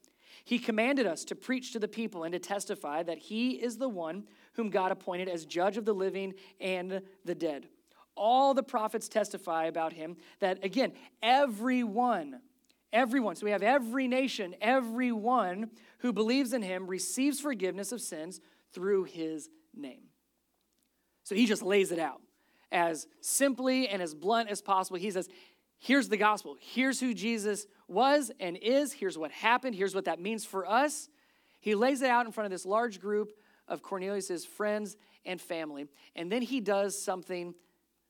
He 0.45 0.59
commanded 0.59 1.07
us 1.07 1.25
to 1.25 1.35
preach 1.35 1.73
to 1.73 1.79
the 1.79 1.89
people 1.89 2.25
and 2.25 2.33
to 2.33 2.39
testify 2.39 3.03
that 3.03 3.19
he 3.19 3.53
is 3.53 3.79
the 3.79 3.89
one 3.89 4.25
whom 4.55 4.71
God 4.71 4.93
appointed 4.93 5.29
as 5.29 5.45
judge 5.45 5.77
of 5.77 5.85
the 5.85 5.95
living 5.95 6.35
and 6.61 7.03
the 7.25 7.35
dead. 7.35 7.69
All 8.17 8.55
the 8.55 8.63
prophets 8.63 9.09
testify 9.09 9.65
about 9.65 9.93
him 9.93 10.17
that, 10.41 10.65
again, 10.65 10.93
everyone, 11.23 12.41
everyone, 12.93 13.37
so 13.37 13.45
we 13.45 13.51
have 13.51 13.63
every 13.63 14.07
nation, 14.07 14.55
everyone 14.61 15.71
who 15.99 16.13
believes 16.13 16.53
in 16.53 16.63
him 16.63 16.87
receives 16.87 17.41
forgiveness 17.41 17.93
of 17.93 18.01
sins 18.01 18.41
through 18.73 19.05
his 19.05 19.49
name. 19.75 20.05
So 21.25 21.35
he 21.35 21.47
just 21.47 21.63
lays 21.63 21.91
it 21.91 21.99
out 21.99 22.21
as 22.71 23.07
simply 23.21 23.89
and 23.89 24.03
as 24.03 24.15
blunt 24.15 24.51
as 24.51 24.61
possible. 24.61 24.99
He 24.99 25.11
says, 25.11 25.29
Here's 25.79 26.09
the 26.09 26.17
gospel. 26.17 26.57
Here's 26.61 26.99
who 26.99 27.13
Jesus 27.13 27.67
was 27.89 28.31
and 28.41 28.57
is. 28.57 28.93
Here's 28.93 29.19
what 29.19 29.31
happened. 29.31 29.75
Here's 29.75 29.95
what 29.95 30.07
that 30.07 30.19
means 30.19 30.45
for 30.45 30.67
us. 30.67 31.11
He 31.61 31.75
lays 31.75 32.01
it 32.01 32.09
out 32.09 32.25
in 32.25 32.33
front 32.33 32.47
of 32.47 32.51
this 32.51 32.65
large 32.65 33.01
group 33.01 33.33
of 33.69 33.83
Cornelius's 33.83 34.47
friends 34.47 34.97
and 35.27 35.41
family. 35.41 35.87
And 36.17 36.33
then 36.33 36.41
he 36.41 36.61
does 36.61 37.01
something 37.01 37.55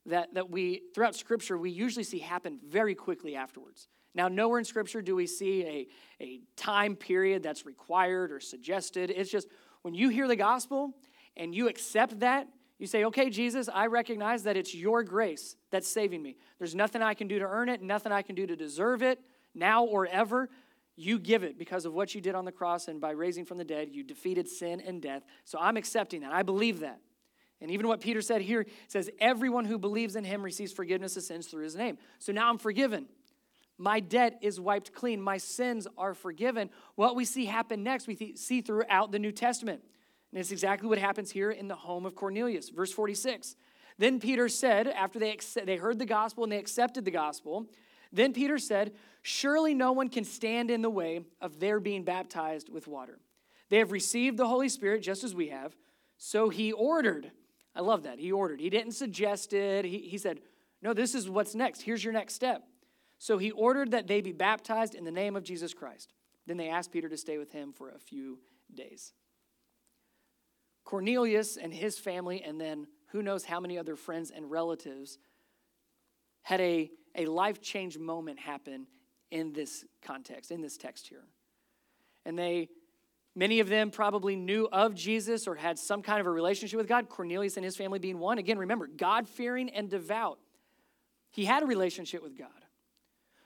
that, 0.06 0.34
that 0.34 0.50
we, 0.50 0.82
throughout 0.94 1.14
Scripture, 1.14 1.56
we 1.56 1.70
usually 1.70 2.04
see 2.04 2.18
happen 2.18 2.58
very 2.66 2.94
quickly 2.94 3.36
afterwards. 3.36 3.88
Now, 4.14 4.28
nowhere 4.28 4.58
in 4.58 4.64
Scripture 4.64 5.02
do 5.02 5.16
we 5.16 5.26
see 5.26 5.64
a, 5.64 5.86
a 6.22 6.40
time 6.56 6.94
period 6.94 7.42
that's 7.42 7.66
required 7.66 8.30
or 8.30 8.40
suggested. 8.40 9.10
It's 9.10 9.30
just 9.30 9.48
when 9.82 9.94
you 9.94 10.08
hear 10.08 10.28
the 10.28 10.36
gospel 10.36 10.92
and 11.36 11.54
you 11.54 11.68
accept 11.68 12.20
that, 12.20 12.48
you 12.78 12.86
say, 12.86 13.04
okay, 13.04 13.30
Jesus, 13.30 13.68
I 13.72 13.86
recognize 13.86 14.42
that 14.44 14.56
it's 14.56 14.74
your 14.74 15.02
grace 15.02 15.56
that's 15.70 15.88
saving 15.88 16.22
me. 16.22 16.36
There's 16.58 16.74
nothing 16.74 17.02
I 17.02 17.14
can 17.14 17.28
do 17.28 17.38
to 17.38 17.44
earn 17.44 17.68
it, 17.68 17.82
nothing 17.82 18.12
I 18.12 18.22
can 18.22 18.34
do 18.34 18.46
to 18.46 18.56
deserve 18.56 19.02
it, 19.02 19.20
now 19.54 19.84
or 19.84 20.06
ever. 20.06 20.48
You 20.96 21.18
give 21.18 21.42
it 21.42 21.58
because 21.58 21.86
of 21.86 21.92
what 21.92 22.14
you 22.14 22.20
did 22.20 22.34
on 22.34 22.44
the 22.44 22.52
cross, 22.52 22.86
and 22.86 23.00
by 23.00 23.10
raising 23.12 23.44
from 23.44 23.58
the 23.58 23.64
dead, 23.64 23.88
you 23.90 24.04
defeated 24.04 24.48
sin 24.48 24.80
and 24.80 25.02
death. 25.02 25.24
So 25.44 25.58
I'm 25.60 25.76
accepting 25.76 26.20
that. 26.20 26.32
I 26.32 26.42
believe 26.42 26.80
that. 26.80 27.00
And 27.64 27.72
even 27.72 27.88
what 27.88 28.02
Peter 28.02 28.20
said 28.20 28.42
here 28.42 28.66
says, 28.88 29.08
Everyone 29.18 29.64
who 29.64 29.78
believes 29.78 30.16
in 30.16 30.24
him 30.24 30.42
receives 30.42 30.70
forgiveness 30.70 31.16
of 31.16 31.22
sins 31.22 31.46
through 31.46 31.64
his 31.64 31.74
name. 31.74 31.96
So 32.18 32.30
now 32.30 32.50
I'm 32.50 32.58
forgiven. 32.58 33.06
My 33.78 34.00
debt 34.00 34.38
is 34.42 34.60
wiped 34.60 34.92
clean. 34.92 35.18
My 35.18 35.38
sins 35.38 35.88
are 35.96 36.12
forgiven. 36.12 36.68
What 36.94 37.16
we 37.16 37.24
see 37.24 37.46
happen 37.46 37.82
next, 37.82 38.06
we 38.06 38.34
see 38.36 38.60
throughout 38.60 39.12
the 39.12 39.18
New 39.18 39.32
Testament. 39.32 39.82
And 40.30 40.40
it's 40.40 40.52
exactly 40.52 40.90
what 40.90 40.98
happens 40.98 41.30
here 41.30 41.50
in 41.50 41.66
the 41.66 41.74
home 41.74 42.04
of 42.04 42.14
Cornelius. 42.14 42.68
Verse 42.68 42.92
46. 42.92 43.56
Then 43.96 44.20
Peter 44.20 44.50
said, 44.50 44.86
after 44.88 45.18
they, 45.18 45.38
they 45.64 45.76
heard 45.76 45.98
the 45.98 46.04
gospel 46.04 46.44
and 46.44 46.52
they 46.52 46.58
accepted 46.58 47.06
the 47.06 47.10
gospel, 47.10 47.66
then 48.12 48.34
Peter 48.34 48.58
said, 48.58 48.92
Surely 49.22 49.72
no 49.72 49.92
one 49.92 50.10
can 50.10 50.24
stand 50.24 50.70
in 50.70 50.82
the 50.82 50.90
way 50.90 51.22
of 51.40 51.60
their 51.60 51.80
being 51.80 52.04
baptized 52.04 52.68
with 52.68 52.86
water. 52.86 53.20
They 53.70 53.78
have 53.78 53.90
received 53.90 54.36
the 54.36 54.48
Holy 54.48 54.68
Spirit 54.68 55.02
just 55.02 55.24
as 55.24 55.34
we 55.34 55.48
have. 55.48 55.74
So 56.18 56.50
he 56.50 56.72
ordered 56.72 57.32
I 57.74 57.80
love 57.80 58.04
that. 58.04 58.18
He 58.18 58.30
ordered. 58.30 58.60
He 58.60 58.70
didn't 58.70 58.92
suggest 58.92 59.52
it. 59.52 59.84
He, 59.84 59.98
he 59.98 60.18
said, 60.18 60.40
No, 60.82 60.92
this 60.92 61.14
is 61.14 61.28
what's 61.28 61.54
next. 61.54 61.82
Here's 61.82 62.04
your 62.04 62.12
next 62.12 62.34
step. 62.34 62.62
So 63.18 63.38
he 63.38 63.50
ordered 63.50 63.92
that 63.92 64.06
they 64.06 64.20
be 64.20 64.32
baptized 64.32 64.94
in 64.94 65.04
the 65.04 65.10
name 65.10 65.36
of 65.36 65.44
Jesus 65.44 65.74
Christ. 65.74 66.12
Then 66.46 66.56
they 66.56 66.68
asked 66.68 66.92
Peter 66.92 67.08
to 67.08 67.16
stay 67.16 67.38
with 67.38 67.52
him 67.52 67.72
for 67.72 67.90
a 67.90 67.98
few 67.98 68.38
days. 68.74 69.12
Cornelius 70.84 71.56
and 71.56 71.72
his 71.72 71.98
family, 71.98 72.42
and 72.42 72.60
then 72.60 72.86
who 73.08 73.22
knows 73.22 73.44
how 73.44 73.60
many 73.60 73.78
other 73.78 73.96
friends 73.96 74.30
and 74.30 74.50
relatives, 74.50 75.18
had 76.42 76.60
a, 76.60 76.90
a 77.14 77.26
life 77.26 77.62
change 77.62 77.96
moment 77.96 78.38
happen 78.38 78.86
in 79.30 79.52
this 79.52 79.84
context, 80.02 80.50
in 80.50 80.60
this 80.60 80.76
text 80.76 81.08
here. 81.08 81.24
And 82.26 82.38
they 82.38 82.68
Many 83.36 83.60
of 83.60 83.68
them 83.68 83.90
probably 83.90 84.36
knew 84.36 84.68
of 84.70 84.94
Jesus 84.94 85.48
or 85.48 85.56
had 85.56 85.78
some 85.78 86.02
kind 86.02 86.20
of 86.20 86.26
a 86.26 86.30
relationship 86.30 86.76
with 86.76 86.86
God, 86.86 87.08
Cornelius 87.08 87.56
and 87.56 87.64
his 87.64 87.76
family 87.76 87.98
being 87.98 88.18
one. 88.18 88.38
Again, 88.38 88.58
remember, 88.58 88.86
God 88.86 89.28
fearing 89.28 89.70
and 89.70 89.90
devout. 89.90 90.38
He 91.30 91.44
had 91.44 91.64
a 91.64 91.66
relationship 91.66 92.22
with 92.22 92.38
God. 92.38 92.48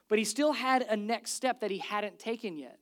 But 0.09 0.19
he 0.19 0.25
still 0.25 0.53
had 0.53 0.83
a 0.83 0.97
next 0.97 1.33
step 1.33 1.61
that 1.61 1.71
he 1.71 1.79
hadn't 1.79 2.19
taken 2.19 2.59
yet. 2.59 2.79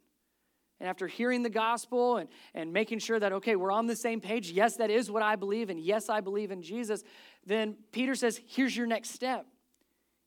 And 0.79 0.89
after 0.89 1.07
hearing 1.07 1.43
the 1.43 1.51
gospel 1.51 2.19
and, 2.19 2.29
and 2.55 2.73
making 2.73 2.99
sure 2.99 3.19
that, 3.19 3.33
okay, 3.33 3.57
we're 3.57 3.73
on 3.73 3.87
the 3.87 3.97
same 3.97 4.21
page, 4.21 4.51
yes, 4.51 4.77
that 4.77 4.91
is 4.91 5.11
what 5.11 5.23
I 5.23 5.37
believe, 5.37 5.71
and 5.71 5.81
yes, 5.81 6.09
I 6.09 6.21
believe 6.21 6.51
in 6.51 6.61
Jesus, 6.61 7.03
then 7.47 7.77
Peter 7.93 8.15
says, 8.15 8.41
here's 8.47 8.77
your 8.77 8.87
next 8.87 9.11
step 9.11 9.47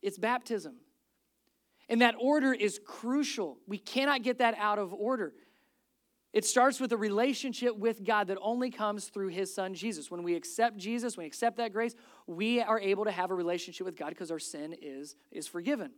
it's 0.02 0.18
baptism. 0.18 0.76
And 1.88 2.00
that 2.00 2.14
order 2.18 2.52
is 2.52 2.80
crucial. 2.84 3.58
We 3.66 3.76
cannot 3.76 4.22
get 4.22 4.38
that 4.38 4.54
out 4.56 4.78
of 4.78 4.94
order. 4.94 5.34
It 6.32 6.44
starts 6.44 6.78
with 6.78 6.92
a 6.92 6.96
relationship 6.96 7.76
with 7.76 8.04
God 8.04 8.28
that 8.28 8.38
only 8.40 8.70
comes 8.70 9.06
through 9.06 9.28
his 9.28 9.52
son 9.52 9.74
Jesus. 9.74 10.10
When 10.10 10.22
we 10.22 10.36
accept 10.36 10.76
Jesus, 10.76 11.16
when 11.16 11.24
we 11.24 11.28
accept 11.28 11.56
that 11.56 11.72
grace, 11.72 11.94
we 12.26 12.60
are 12.60 12.78
able 12.78 13.04
to 13.04 13.10
have 13.10 13.30
a 13.30 13.34
relationship 13.34 13.84
with 13.84 13.96
God 13.96 14.10
because 14.10 14.30
our 14.30 14.38
sin 14.38 14.76
is, 14.80 15.16
is 15.32 15.48
forgiven. 15.48 15.90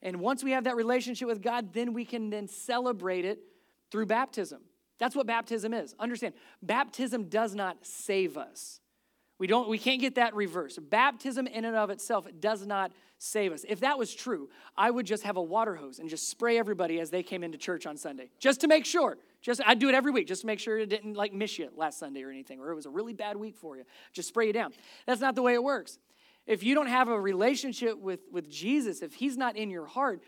And 0.00 0.20
once 0.20 0.44
we 0.44 0.52
have 0.52 0.64
that 0.64 0.76
relationship 0.76 1.26
with 1.26 1.42
God, 1.42 1.72
then 1.72 1.92
we 1.92 2.04
can 2.04 2.30
then 2.30 2.46
celebrate 2.46 3.24
it 3.24 3.40
through 3.90 4.06
baptism. 4.06 4.62
That's 4.98 5.16
what 5.16 5.26
baptism 5.26 5.74
is. 5.74 5.96
Understand, 5.98 6.34
baptism 6.62 7.24
does 7.24 7.54
not 7.54 7.78
save 7.82 8.36
us. 8.36 8.80
We 9.38 9.48
don't 9.48 9.68
we 9.68 9.78
can't 9.78 10.00
get 10.00 10.14
that 10.14 10.36
reversed. 10.36 10.78
Baptism 10.88 11.48
in 11.48 11.64
and 11.64 11.74
of 11.74 11.90
itself 11.90 12.28
does 12.38 12.64
not 12.64 12.92
save 13.22 13.52
us. 13.52 13.64
If 13.68 13.80
that 13.80 13.98
was 13.98 14.12
true, 14.12 14.48
I 14.76 14.90
would 14.90 15.06
just 15.06 15.22
have 15.22 15.36
a 15.36 15.42
water 15.42 15.76
hose 15.76 16.00
and 16.00 16.08
just 16.08 16.28
spray 16.28 16.58
everybody 16.58 16.98
as 16.98 17.10
they 17.10 17.22
came 17.22 17.44
into 17.44 17.56
church 17.56 17.86
on 17.86 17.96
Sunday, 17.96 18.30
just 18.40 18.60
to 18.62 18.68
make 18.68 18.84
sure. 18.84 19.16
Just 19.40 19.60
I'd 19.64 19.78
do 19.78 19.88
it 19.88 19.94
every 19.94 20.10
week, 20.10 20.26
just 20.26 20.40
to 20.40 20.46
make 20.46 20.58
sure 20.58 20.78
it 20.78 20.88
didn't 20.88 21.14
like 21.14 21.32
miss 21.32 21.56
you 21.58 21.70
last 21.76 21.98
Sunday 21.98 22.22
or 22.22 22.30
anything, 22.30 22.58
or 22.58 22.72
it 22.72 22.74
was 22.74 22.86
a 22.86 22.90
really 22.90 23.12
bad 23.12 23.36
week 23.36 23.56
for 23.56 23.76
you. 23.76 23.84
Just 24.12 24.28
spray 24.28 24.48
you 24.48 24.52
down. 24.52 24.72
That's 25.06 25.20
not 25.20 25.36
the 25.36 25.42
way 25.42 25.54
it 25.54 25.62
works. 25.62 25.98
If 26.46 26.64
you 26.64 26.74
don't 26.74 26.88
have 26.88 27.08
a 27.08 27.20
relationship 27.20 27.96
with, 27.96 28.20
with 28.32 28.50
Jesus, 28.50 29.02
if 29.02 29.14
he's 29.14 29.36
not 29.36 29.56
in 29.56 29.70
your 29.70 29.86
heart, 29.86 30.22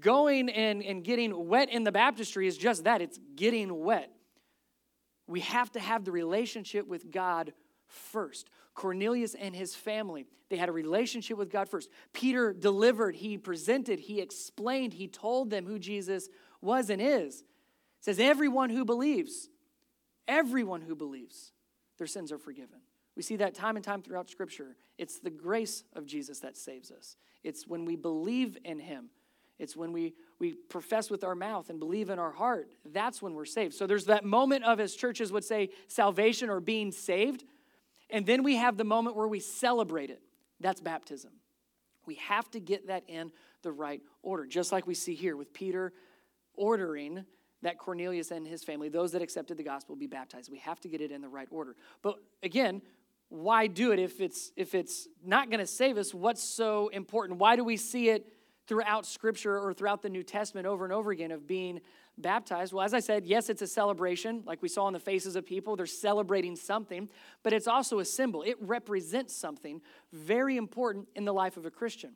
going 0.00 0.48
and, 0.48 0.82
and 0.82 1.04
getting 1.04 1.48
wet 1.48 1.68
in 1.68 1.84
the 1.84 1.92
baptistry 1.92 2.46
is 2.46 2.56
just 2.56 2.84
that 2.84 3.02
it's 3.02 3.18
getting 3.36 3.84
wet. 3.84 4.10
We 5.26 5.40
have 5.40 5.70
to 5.72 5.80
have 5.80 6.06
the 6.06 6.12
relationship 6.12 6.86
with 6.86 7.10
God 7.10 7.52
first. 7.86 8.48
Cornelius 8.78 9.34
and 9.34 9.56
his 9.56 9.74
family, 9.74 10.24
they 10.50 10.56
had 10.56 10.68
a 10.68 10.72
relationship 10.72 11.36
with 11.36 11.50
God 11.50 11.68
first. 11.68 11.90
Peter 12.12 12.52
delivered, 12.52 13.16
he 13.16 13.36
presented, 13.36 13.98
he 13.98 14.20
explained, 14.20 14.92
he 14.92 15.08
told 15.08 15.50
them 15.50 15.66
who 15.66 15.80
Jesus 15.80 16.28
was 16.60 16.88
and 16.88 17.02
is. 17.02 17.40
It 17.40 17.44
says, 18.04 18.20
Everyone 18.20 18.70
who 18.70 18.84
believes, 18.84 19.48
everyone 20.28 20.80
who 20.80 20.94
believes, 20.94 21.50
their 21.98 22.06
sins 22.06 22.30
are 22.30 22.38
forgiven. 22.38 22.78
We 23.16 23.24
see 23.24 23.34
that 23.36 23.56
time 23.56 23.74
and 23.74 23.84
time 23.84 24.00
throughout 24.00 24.30
Scripture. 24.30 24.76
It's 24.96 25.18
the 25.18 25.28
grace 25.28 25.82
of 25.96 26.06
Jesus 26.06 26.38
that 26.40 26.56
saves 26.56 26.92
us. 26.92 27.16
It's 27.42 27.66
when 27.66 27.84
we 27.84 27.96
believe 27.96 28.58
in 28.64 28.78
Him. 28.78 29.10
It's 29.58 29.74
when 29.74 29.92
we, 29.92 30.14
we 30.38 30.52
profess 30.52 31.10
with 31.10 31.24
our 31.24 31.34
mouth 31.34 31.68
and 31.68 31.80
believe 31.80 32.10
in 32.10 32.20
our 32.20 32.30
heart. 32.30 32.70
That's 32.84 33.20
when 33.20 33.34
we're 33.34 33.44
saved. 33.44 33.74
So 33.74 33.88
there's 33.88 34.04
that 34.04 34.24
moment 34.24 34.62
of, 34.62 34.78
as 34.78 34.94
churches 34.94 35.32
would 35.32 35.42
say, 35.42 35.70
salvation 35.88 36.48
or 36.48 36.60
being 36.60 36.92
saved. 36.92 37.42
And 38.10 38.26
then 38.26 38.42
we 38.42 38.56
have 38.56 38.76
the 38.76 38.84
moment 38.84 39.16
where 39.16 39.28
we 39.28 39.40
celebrate 39.40 40.10
it. 40.10 40.22
That's 40.60 40.80
baptism. 40.80 41.32
We 42.06 42.14
have 42.14 42.50
to 42.52 42.60
get 42.60 42.86
that 42.86 43.04
in 43.06 43.32
the 43.62 43.72
right 43.72 44.00
order, 44.22 44.46
just 44.46 44.72
like 44.72 44.86
we 44.86 44.94
see 44.94 45.14
here 45.14 45.36
with 45.36 45.52
Peter 45.52 45.92
ordering 46.54 47.24
that 47.62 47.78
Cornelius 47.78 48.30
and 48.30 48.46
his 48.46 48.64
family, 48.64 48.88
those 48.88 49.12
that 49.12 49.22
accepted 49.22 49.56
the 49.56 49.62
gospel, 49.62 49.96
be 49.96 50.06
baptized. 50.06 50.50
We 50.50 50.58
have 50.58 50.80
to 50.80 50.88
get 50.88 51.00
it 51.00 51.10
in 51.10 51.20
the 51.20 51.28
right 51.28 51.48
order. 51.50 51.74
But 52.02 52.16
again, 52.42 52.82
why 53.28 53.66
do 53.66 53.92
it 53.92 53.98
if 53.98 54.20
it's 54.20 54.52
if 54.56 54.74
it's 54.74 55.06
not 55.24 55.50
going 55.50 55.60
to 55.60 55.66
save 55.66 55.98
us? 55.98 56.14
What's 56.14 56.42
so 56.42 56.88
important? 56.88 57.38
Why 57.38 57.56
do 57.56 57.64
we 57.64 57.76
see 57.76 58.08
it 58.08 58.26
throughout 58.66 59.06
Scripture 59.06 59.58
or 59.58 59.74
throughout 59.74 60.02
the 60.02 60.08
New 60.08 60.22
Testament 60.22 60.66
over 60.66 60.84
and 60.84 60.92
over 60.92 61.10
again 61.10 61.30
of 61.30 61.46
being 61.46 61.80
baptized? 62.20 62.72
Well, 62.72 62.84
as 62.84 62.94
I 62.94 63.00
said, 63.00 63.26
yes, 63.26 63.48
it's 63.48 63.62
a 63.62 63.66
celebration, 63.66 64.42
like 64.46 64.62
we 64.62 64.68
saw 64.68 64.84
on 64.84 64.92
the 64.92 65.00
faces 65.00 65.36
of 65.36 65.46
people. 65.46 65.76
They're 65.76 65.86
celebrating 65.86 66.56
something, 66.56 67.08
but 67.42 67.52
it's 67.52 67.66
also 67.66 67.98
a 67.98 68.04
symbol. 68.04 68.42
It 68.42 68.56
represents 68.60 69.34
something 69.34 69.80
very 70.12 70.56
important 70.56 71.08
in 71.14 71.24
the 71.24 71.34
life 71.34 71.56
of 71.56 71.66
a 71.66 71.70
Christian. 71.70 72.12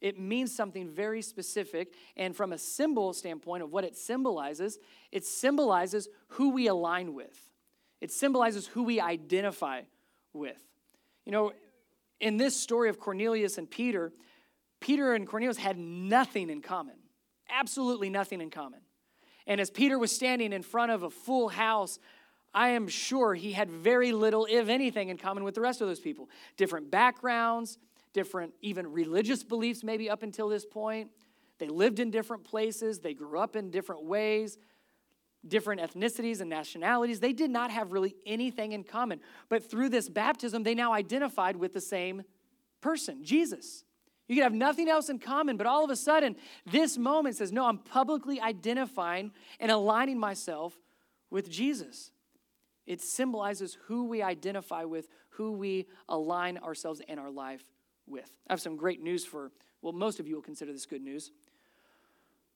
It 0.00 0.18
means 0.18 0.54
something 0.54 0.88
very 0.88 1.22
specific. 1.22 1.94
And 2.16 2.36
from 2.36 2.52
a 2.52 2.58
symbol 2.58 3.12
standpoint 3.12 3.62
of 3.62 3.72
what 3.72 3.84
it 3.84 3.96
symbolizes, 3.96 4.78
it 5.10 5.24
symbolizes 5.24 6.08
who 6.28 6.50
we 6.50 6.66
align 6.66 7.14
with, 7.14 7.50
it 8.00 8.12
symbolizes 8.12 8.66
who 8.66 8.82
we 8.82 9.00
identify 9.00 9.82
with. 10.32 10.62
You 11.24 11.32
know, 11.32 11.52
in 12.20 12.36
this 12.36 12.56
story 12.56 12.88
of 12.88 13.00
Cornelius 13.00 13.58
and 13.58 13.70
Peter, 13.70 14.12
Peter 14.80 15.14
and 15.14 15.26
Cornelius 15.26 15.56
had 15.56 15.78
nothing 15.78 16.50
in 16.50 16.60
common, 16.60 16.96
absolutely 17.48 18.10
nothing 18.10 18.40
in 18.40 18.50
common. 18.50 18.80
And 19.46 19.60
as 19.60 19.70
Peter 19.70 19.98
was 19.98 20.10
standing 20.10 20.52
in 20.52 20.62
front 20.62 20.92
of 20.92 21.02
a 21.02 21.10
full 21.10 21.48
house, 21.48 21.98
I 22.52 22.70
am 22.70 22.88
sure 22.88 23.34
he 23.34 23.52
had 23.52 23.70
very 23.70 24.12
little, 24.12 24.46
if 24.48 24.68
anything, 24.68 25.10
in 25.10 25.18
common 25.18 25.44
with 25.44 25.54
the 25.54 25.60
rest 25.60 25.80
of 25.80 25.88
those 25.88 26.00
people. 26.00 26.28
Different 26.56 26.90
backgrounds, 26.90 27.78
different, 28.12 28.54
even 28.62 28.90
religious 28.92 29.44
beliefs, 29.44 29.84
maybe 29.84 30.08
up 30.08 30.22
until 30.22 30.48
this 30.48 30.64
point. 30.64 31.10
They 31.58 31.68
lived 31.68 32.00
in 32.00 32.10
different 32.10 32.44
places, 32.44 33.00
they 33.00 33.14
grew 33.14 33.38
up 33.38 33.56
in 33.56 33.70
different 33.70 34.04
ways, 34.04 34.58
different 35.46 35.80
ethnicities 35.80 36.40
and 36.40 36.50
nationalities. 36.50 37.20
They 37.20 37.32
did 37.32 37.50
not 37.50 37.70
have 37.70 37.92
really 37.92 38.14
anything 38.26 38.72
in 38.72 38.84
common. 38.84 39.20
But 39.48 39.70
through 39.70 39.90
this 39.90 40.08
baptism, 40.08 40.62
they 40.62 40.74
now 40.74 40.92
identified 40.92 41.56
with 41.56 41.72
the 41.72 41.80
same 41.80 42.22
person, 42.80 43.24
Jesus. 43.24 43.84
You 44.28 44.36
could 44.36 44.42
have 44.42 44.54
nothing 44.54 44.88
else 44.88 45.08
in 45.08 45.18
common, 45.18 45.56
but 45.56 45.66
all 45.66 45.84
of 45.84 45.90
a 45.90 45.96
sudden, 45.96 46.36
this 46.64 46.98
moment 46.98 47.36
says, 47.36 47.52
No, 47.52 47.66
I'm 47.66 47.78
publicly 47.78 48.40
identifying 48.40 49.30
and 49.60 49.70
aligning 49.70 50.18
myself 50.18 50.76
with 51.30 51.48
Jesus. 51.48 52.10
It 52.86 53.00
symbolizes 53.00 53.78
who 53.86 54.04
we 54.04 54.22
identify 54.22 54.84
with, 54.84 55.08
who 55.30 55.52
we 55.52 55.86
align 56.08 56.58
ourselves 56.58 57.00
and 57.08 57.20
our 57.20 57.30
life 57.30 57.64
with. 58.06 58.30
I 58.48 58.52
have 58.52 58.60
some 58.60 58.76
great 58.76 59.02
news 59.02 59.24
for, 59.24 59.50
well, 59.82 59.92
most 59.92 60.20
of 60.20 60.26
you 60.26 60.36
will 60.36 60.42
consider 60.42 60.72
this 60.72 60.86
good 60.86 61.02
news. 61.02 61.30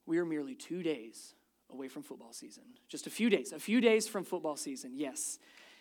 We 0.07 0.19
are 0.19 0.25
merely 0.25 0.55
two 0.55 0.83
days 0.83 1.35
away 1.73 1.89
from 1.89 2.03
football 2.03 2.33
season. 2.33 2.65
Just 2.89 3.07
a 3.07 3.11
few 3.11 3.31
days, 3.31 3.53
a 3.53 3.59
few 3.59 3.81
days 3.81 4.09
from 4.09 4.25
football 4.25 4.57
season. 4.57 4.93
Yes, 4.95 5.39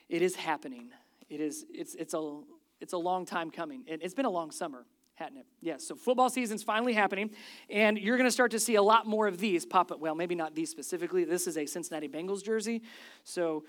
it 0.08 0.22
is 0.22 0.36
happening. 0.36 0.90
It 1.30 1.42
is, 1.42 1.66
it's, 1.72 1.96
it's, 1.96 2.14
a, 2.14 2.42
it's 2.80 2.94
a 2.94 2.98
long 2.98 3.26
time 3.26 3.50
coming. 3.50 3.84
It, 3.88 4.02
it's 4.04 4.14
been 4.14 4.26
a 4.26 4.32
long 4.32 4.52
summer 4.52 4.86
hadn't? 5.20 5.46
Yes. 5.62 5.86
So 5.86 5.96
football 5.96 6.30
season's 6.30 6.64
finally 6.64 6.94
happening, 6.94 7.30
and 7.70 7.98
you're 7.98 8.18
going 8.18 8.28
to 8.28 8.32
start 8.32 8.52
to 8.52 8.60
see 8.60 8.76
a 8.76 8.82
lot 8.82 9.06
more 9.06 9.28
of 9.28 9.38
these 9.38 9.66
pop 9.66 9.92
up. 9.92 10.00
Well, 10.00 10.16
maybe 10.16 10.34
not 10.34 10.56
these 10.56 10.72
specifically. 10.72 11.26
This 11.26 11.46
is 11.46 11.58
a 11.58 11.66
Cincinnati 11.66 12.08
Bengals 12.08 12.44
jersey, 12.44 12.82
so 13.26 13.66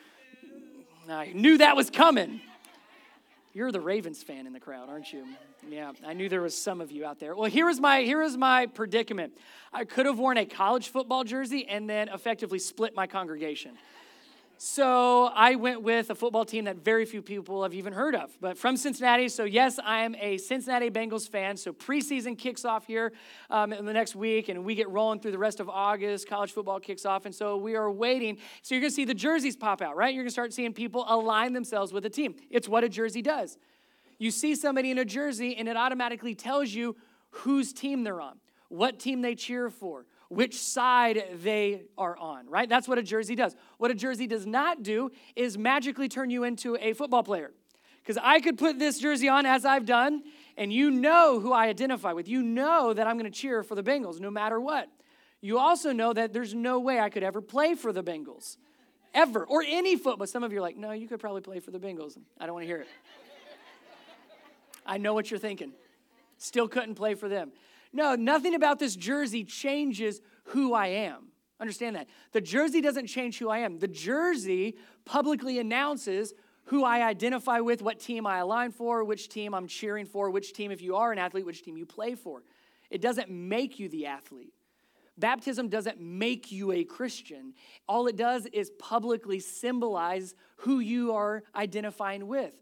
uh, 1.08 1.12
I 1.12 1.32
knew 1.34 1.58
that 1.58 1.76
was 1.76 1.90
coming. 1.90 2.40
You're 3.52 3.72
the 3.72 3.80
Ravens 3.80 4.22
fan 4.22 4.46
in 4.46 4.52
the 4.52 4.60
crowd, 4.60 4.88
aren't 4.88 5.12
you? 5.12 5.26
Yeah, 5.68 5.90
I 6.06 6.12
knew 6.12 6.28
there 6.28 6.40
was 6.40 6.56
some 6.56 6.80
of 6.80 6.92
you 6.92 7.04
out 7.04 7.18
there. 7.18 7.34
Well, 7.34 7.50
here 7.50 7.68
is 7.68 7.80
my 7.80 8.02
here 8.02 8.22
is 8.22 8.36
my 8.36 8.66
predicament. 8.66 9.32
I 9.72 9.84
could 9.84 10.06
have 10.06 10.20
worn 10.20 10.38
a 10.38 10.46
college 10.46 10.88
football 10.88 11.24
jersey 11.24 11.66
and 11.68 11.90
then 11.90 12.08
effectively 12.08 12.60
split 12.60 12.94
my 12.94 13.08
congregation. 13.08 13.72
So 14.62 15.30
I 15.34 15.54
went 15.54 15.80
with 15.80 16.10
a 16.10 16.14
football 16.14 16.44
team 16.44 16.66
that 16.66 16.84
very 16.84 17.06
few 17.06 17.22
people 17.22 17.62
have 17.62 17.72
even 17.72 17.94
heard 17.94 18.14
of, 18.14 18.30
but 18.42 18.58
from 18.58 18.76
Cincinnati. 18.76 19.30
So, 19.30 19.44
yes, 19.44 19.78
I 19.82 20.02
am 20.02 20.14
a 20.16 20.36
Cincinnati 20.36 20.90
Bengals 20.90 21.26
fan. 21.26 21.56
So, 21.56 21.72
preseason 21.72 22.36
kicks 22.36 22.66
off 22.66 22.86
here 22.86 23.14
um, 23.48 23.72
in 23.72 23.86
the 23.86 23.92
next 23.94 24.14
week, 24.14 24.50
and 24.50 24.62
we 24.62 24.74
get 24.74 24.90
rolling 24.90 25.18
through 25.18 25.30
the 25.30 25.38
rest 25.38 25.60
of 25.60 25.70
August. 25.70 26.28
College 26.28 26.52
football 26.52 26.78
kicks 26.78 27.06
off, 27.06 27.24
and 27.24 27.34
so 27.34 27.56
we 27.56 27.74
are 27.74 27.90
waiting. 27.90 28.36
So, 28.60 28.74
you're 28.74 28.82
going 28.82 28.90
to 28.90 28.94
see 28.94 29.06
the 29.06 29.14
jerseys 29.14 29.56
pop 29.56 29.80
out, 29.80 29.96
right? 29.96 30.12
You're 30.12 30.24
going 30.24 30.28
to 30.28 30.32
start 30.32 30.52
seeing 30.52 30.74
people 30.74 31.06
align 31.08 31.54
themselves 31.54 31.90
with 31.90 32.04
a 32.04 32.10
team. 32.10 32.34
It's 32.50 32.68
what 32.68 32.84
a 32.84 32.88
jersey 32.90 33.22
does. 33.22 33.56
You 34.18 34.30
see 34.30 34.54
somebody 34.54 34.90
in 34.90 34.98
a 34.98 35.06
jersey, 35.06 35.56
and 35.56 35.68
it 35.70 35.76
automatically 35.78 36.34
tells 36.34 36.68
you 36.68 36.96
whose 37.30 37.72
team 37.72 38.04
they're 38.04 38.20
on, 38.20 38.36
what 38.68 38.98
team 38.98 39.22
they 39.22 39.34
cheer 39.34 39.70
for, 39.70 40.04
which 40.30 40.54
side 40.54 41.24
they 41.42 41.82
are 41.98 42.16
on, 42.16 42.48
right? 42.48 42.68
That's 42.68 42.86
what 42.86 42.98
a 42.98 43.02
jersey 43.02 43.34
does. 43.34 43.56
What 43.78 43.90
a 43.90 43.94
jersey 43.94 44.28
does 44.28 44.46
not 44.46 44.84
do 44.84 45.10
is 45.34 45.58
magically 45.58 46.08
turn 46.08 46.30
you 46.30 46.44
into 46.44 46.76
a 46.80 46.92
football 46.92 47.24
player. 47.24 47.50
Because 48.00 48.16
I 48.22 48.38
could 48.38 48.56
put 48.56 48.78
this 48.78 49.00
jersey 49.00 49.28
on 49.28 49.44
as 49.44 49.64
I've 49.64 49.84
done, 49.84 50.22
and 50.56 50.72
you 50.72 50.90
know 50.90 51.40
who 51.40 51.52
I 51.52 51.66
identify 51.66 52.12
with. 52.12 52.28
You 52.28 52.42
know 52.42 52.94
that 52.94 53.08
I'm 53.08 53.18
going 53.18 53.30
to 53.30 53.36
cheer 53.36 53.64
for 53.64 53.74
the 53.74 53.82
Bengals 53.82 54.20
no 54.20 54.30
matter 54.30 54.60
what. 54.60 54.88
You 55.40 55.58
also 55.58 55.92
know 55.92 56.12
that 56.12 56.32
there's 56.32 56.54
no 56.54 56.78
way 56.78 57.00
I 57.00 57.10
could 57.10 57.24
ever 57.24 57.40
play 57.40 57.74
for 57.74 57.92
the 57.92 58.02
Bengals, 58.02 58.56
ever, 59.12 59.44
or 59.44 59.64
any 59.66 59.96
football. 59.96 60.28
Some 60.28 60.44
of 60.44 60.52
you 60.52 60.58
are 60.58 60.62
like, 60.62 60.76
no, 60.76 60.92
you 60.92 61.08
could 61.08 61.18
probably 61.18 61.40
play 61.40 61.58
for 61.58 61.72
the 61.72 61.80
Bengals. 61.80 62.16
I 62.38 62.46
don't 62.46 62.54
want 62.54 62.62
to 62.62 62.68
hear 62.68 62.82
it. 62.82 62.88
I 64.86 64.96
know 64.98 65.12
what 65.12 65.28
you're 65.28 65.40
thinking. 65.40 65.72
Still 66.38 66.68
couldn't 66.68 66.94
play 66.94 67.14
for 67.14 67.28
them. 67.28 67.50
No, 67.92 68.14
nothing 68.14 68.54
about 68.54 68.78
this 68.78 68.94
jersey 68.96 69.44
changes 69.44 70.20
who 70.44 70.74
I 70.74 70.86
am. 70.88 71.28
Understand 71.60 71.96
that. 71.96 72.08
The 72.32 72.40
jersey 72.40 72.80
doesn't 72.80 73.06
change 73.06 73.38
who 73.38 73.50
I 73.50 73.58
am. 73.58 73.78
The 73.78 73.88
jersey 73.88 74.76
publicly 75.04 75.58
announces 75.58 76.32
who 76.64 76.84
I 76.84 77.02
identify 77.02 77.60
with, 77.60 77.82
what 77.82 77.98
team 77.98 78.26
I 78.26 78.38
align 78.38 78.70
for, 78.70 79.04
which 79.04 79.28
team 79.28 79.54
I'm 79.54 79.66
cheering 79.66 80.06
for, 80.06 80.30
which 80.30 80.52
team, 80.52 80.70
if 80.70 80.80
you 80.80 80.96
are 80.96 81.12
an 81.12 81.18
athlete, 81.18 81.44
which 81.44 81.62
team 81.62 81.76
you 81.76 81.84
play 81.84 82.14
for. 82.14 82.42
It 82.90 83.00
doesn't 83.00 83.28
make 83.30 83.78
you 83.78 83.88
the 83.88 84.06
athlete. 84.06 84.54
Baptism 85.18 85.68
doesn't 85.68 86.00
make 86.00 86.50
you 86.50 86.72
a 86.72 86.84
Christian. 86.84 87.54
All 87.86 88.06
it 88.06 88.16
does 88.16 88.46
is 88.46 88.70
publicly 88.78 89.38
symbolize 89.38 90.34
who 90.58 90.78
you 90.78 91.12
are 91.12 91.42
identifying 91.54 92.26
with, 92.26 92.54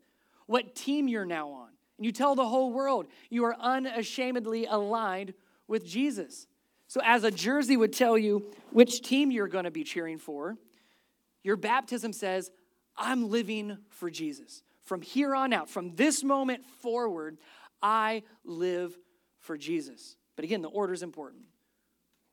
what 0.46 0.74
team 0.74 1.06
you're 1.06 1.24
now 1.24 1.50
on. 1.50 1.68
And 1.98 2.06
you 2.06 2.12
tell 2.12 2.34
the 2.34 2.48
whole 2.48 2.72
world 2.72 3.06
you 3.28 3.44
are 3.44 3.56
unashamedly 3.58 4.66
aligned 4.66 5.34
with 5.66 5.84
Jesus. 5.84 6.46
So, 6.86 7.00
as 7.04 7.24
a 7.24 7.30
jersey 7.30 7.76
would 7.76 7.92
tell 7.92 8.16
you 8.16 8.46
which 8.70 9.02
team 9.02 9.30
you're 9.30 9.48
going 9.48 9.64
to 9.64 9.70
be 9.70 9.84
cheering 9.84 10.18
for, 10.18 10.56
your 11.42 11.56
baptism 11.56 12.12
says, 12.12 12.50
I'm 12.96 13.28
living 13.30 13.78
for 13.90 14.10
Jesus. 14.10 14.62
From 14.84 15.02
here 15.02 15.34
on 15.34 15.52
out, 15.52 15.68
from 15.68 15.94
this 15.96 16.24
moment 16.24 16.64
forward, 16.64 17.36
I 17.82 18.22
live 18.44 18.96
for 19.38 19.58
Jesus. 19.58 20.16
But 20.34 20.44
again, 20.44 20.62
the 20.62 20.68
order 20.68 20.94
is 20.94 21.02
important. 21.02 21.42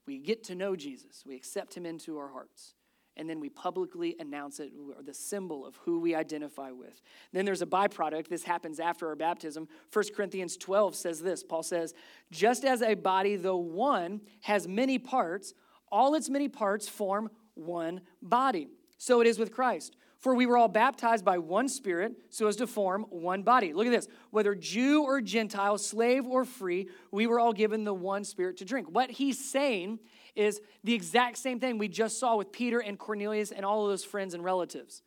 We 0.06 0.20
get 0.20 0.44
to 0.46 0.56
know 0.56 0.76
Jesus, 0.76 1.24
we 1.26 1.36
accept 1.36 1.76
him 1.76 1.86
into 1.86 2.18
our 2.18 2.30
hearts, 2.30 2.75
and 3.18 3.30
then 3.30 3.40
we 3.40 3.50
publicly 3.50 4.16
announce 4.20 4.60
it, 4.60 4.72
or 4.96 5.02
the 5.02 5.14
symbol 5.14 5.66
of 5.66 5.76
who 5.78 6.00
we 6.00 6.16
identify 6.16 6.72
with. 6.72 7.02
Then 7.32 7.46
there's 7.46 7.62
a 7.62 7.66
byproduct. 7.66 8.28
This 8.28 8.44
happens 8.44 8.80
after 8.80 9.08
our 9.08 9.16
baptism. 9.16 9.68
1 9.92 10.06
Corinthians 10.16 10.58
12 10.58 10.96
says 10.96 11.22
this 11.22 11.44
Paul 11.44 11.64
says, 11.64 11.94
Just 12.32 12.66
as 12.66 12.82
a 12.82 12.96
body, 12.96 13.36
though 13.36 13.58
one, 13.58 14.22
has 14.42 14.68
many 14.68 15.00
parts, 15.00 15.54
all 15.92 16.16
its 16.16 16.30
many 16.30 16.48
parts 16.48 16.90
form 16.90 17.30
one 17.54 18.02
body. 18.22 18.68
So 18.98 19.22
it 19.22 19.28
is 19.28 19.40
with 19.40 19.52
Christ. 19.52 19.96
For 20.18 20.34
we 20.34 20.46
were 20.46 20.58
all 20.58 20.68
baptized 20.68 21.24
by 21.24 21.38
one 21.38 21.70
Spirit 21.70 22.14
so 22.30 22.48
as 22.48 22.56
to 22.56 22.68
form 22.68 23.06
one 23.10 23.44
body. 23.44 23.74
Look 23.74 23.86
at 23.86 23.92
this. 23.92 24.08
Whether 24.32 24.56
Jew 24.56 25.04
or 25.04 25.22
Gentile, 25.22 25.78
slave 25.78 26.26
or 26.26 26.46
free, 26.46 26.90
we 27.12 27.28
were 27.28 27.40
all 27.40 27.54
given 27.54 27.84
the 27.84 27.94
one 27.94 28.24
Spirit 28.24 28.58
to 28.58 28.66
drink. 28.66 28.88
What 28.90 29.12
he's 29.12 29.38
saying 29.38 30.00
is 30.36 30.62
the 30.84 30.94
exact 30.94 31.38
same 31.38 31.60
thing 31.60 31.78
we 31.78 31.88
just 31.88 32.20
saw 32.20 32.36
with 32.36 32.52
Peter 32.52 32.80
and 32.80 33.00
Cornelius 33.00 33.52
and 33.52 33.66
all 33.66 33.84
of 33.84 33.90
those 33.90 34.04
friends 34.04 34.34
and 34.34 34.44
relatives. 34.44 35.02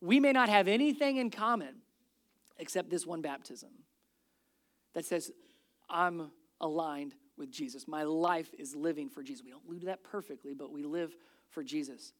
We 0.00 0.20
may 0.20 0.32
not 0.32 0.48
have 0.48 0.68
anything 0.68 1.16
in 1.16 1.30
common 1.30 1.76
except 2.58 2.90
this 2.90 3.06
one 3.06 3.22
baptism 3.22 3.70
that 4.94 5.04
says, 5.04 5.30
I'm 5.88 6.30
aligned 6.60 7.14
with 7.36 7.50
Jesus. 7.50 7.88
My 7.88 8.04
life 8.04 8.50
is 8.58 8.74
living 8.74 9.08
for 9.08 9.22
Jesus. 9.22 9.44
We 9.44 9.50
don't 9.50 9.80
do 9.80 9.86
that 9.86 10.04
perfectly, 10.04 10.54
but 10.54 10.72
we 10.72 10.82
live 10.84 11.14
for 11.50 11.62
Jesus 11.62 12.12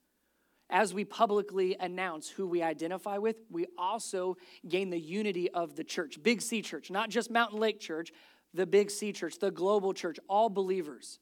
as 0.71 0.95
we 0.95 1.05
publicly 1.05 1.77
announce 1.79 2.29
who 2.29 2.47
we 2.47 2.63
identify 2.63 3.19
with, 3.19 3.37
we 3.51 3.67
also 3.77 4.37
gain 4.69 4.91
the 4.91 4.99
unity 4.99 5.51
of 5.51 5.77
the 5.77 5.85
church, 5.85 6.23
Big 6.23 6.41
C 6.41 6.63
Church, 6.63 6.91
not 6.91 7.11
just 7.11 7.31
Mountain 7.31 7.59
Lake 7.59 7.81
Church, 7.81 8.13
the 8.55 8.67
Big 8.67 8.91
C 8.91 9.13
Church, 9.13 9.39
the 9.39 9.51
global 9.51 9.93
church, 9.93 10.19
all 10.29 10.49
believers. 10.49 11.19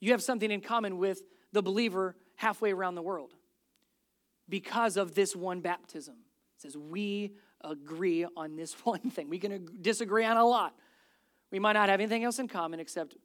You 0.00 0.12
have 0.12 0.22
something 0.22 0.50
in 0.50 0.60
common 0.60 0.98
with 0.98 1.22
the 1.52 1.62
believer 1.62 2.16
halfway 2.36 2.72
around 2.72 2.94
the 2.94 3.02
world 3.02 3.32
because 4.48 4.96
of 4.96 5.14
this 5.14 5.34
one 5.34 5.60
baptism. 5.60 6.16
It 6.56 6.62
says, 6.62 6.76
We 6.76 7.32
agree 7.62 8.26
on 8.36 8.56
this 8.56 8.72
one 8.84 9.10
thing. 9.10 9.28
We 9.28 9.38
can 9.38 9.68
disagree 9.80 10.24
on 10.24 10.36
a 10.36 10.44
lot. 10.44 10.74
We 11.50 11.58
might 11.58 11.74
not 11.74 11.88
have 11.88 12.00
anything 12.00 12.24
else 12.24 12.38
in 12.38 12.48
common 12.48 12.80
except, 12.80 13.16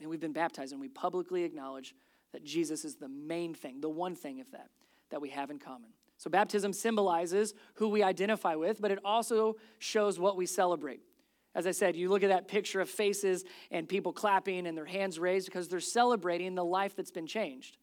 and 0.00 0.08
we've 0.08 0.20
been 0.20 0.32
baptized 0.32 0.72
and 0.72 0.80
we 0.80 0.88
publicly 0.88 1.44
acknowledge 1.44 1.94
that 2.32 2.42
Jesus 2.42 2.84
is 2.84 2.96
the 2.96 3.08
main 3.08 3.54
thing, 3.54 3.80
the 3.80 3.88
one 3.88 4.16
thing, 4.16 4.38
if 4.38 4.50
that, 4.50 4.70
that 5.10 5.20
we 5.20 5.28
have 5.28 5.50
in 5.50 5.58
common. 5.58 5.90
So 6.16 6.30
baptism 6.30 6.72
symbolizes 6.72 7.54
who 7.74 7.88
we 7.88 8.02
identify 8.02 8.54
with, 8.54 8.80
but 8.80 8.90
it 8.90 8.98
also 9.04 9.56
shows 9.78 10.18
what 10.18 10.36
we 10.36 10.46
celebrate. 10.46 11.00
As 11.54 11.66
I 11.66 11.70
said, 11.70 11.94
you 11.96 12.08
look 12.08 12.22
at 12.22 12.30
that 12.30 12.48
picture 12.48 12.80
of 12.80 12.90
faces 12.90 13.44
and 13.70 13.88
people 13.88 14.12
clapping 14.12 14.66
and 14.66 14.76
their 14.76 14.84
hands 14.84 15.18
raised 15.18 15.46
because 15.46 15.68
they're 15.68 15.80
celebrating 15.80 16.54
the 16.54 16.64
life 16.64 16.96
that's 16.96 17.12
been 17.12 17.26
changed. 17.26 17.76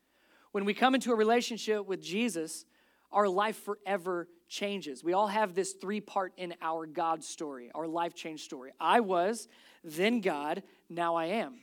When 0.52 0.66
we 0.66 0.74
come 0.74 0.96
into 0.96 1.12
a 1.12 1.16
relationship 1.16 1.86
with 1.86 2.02
Jesus, 2.02 2.66
our 3.12 3.28
life 3.28 3.64
forever 3.64 4.28
changes. 4.48 5.04
We 5.04 5.14
all 5.14 5.28
have 5.28 5.54
this 5.54 5.74
three 5.74 6.02
part 6.02 6.34
in 6.38 6.54
our 6.62 6.86
God 6.86 7.24
story, 7.24 7.72
our 7.74 7.88
life 7.88 8.14
change 8.14 8.42
story. 8.42 8.72
I 8.80 9.00
was, 9.00 9.48
then 9.84 10.20
God, 10.20 10.64
now 10.90 11.16
I 11.16 11.26
am. 11.26 11.60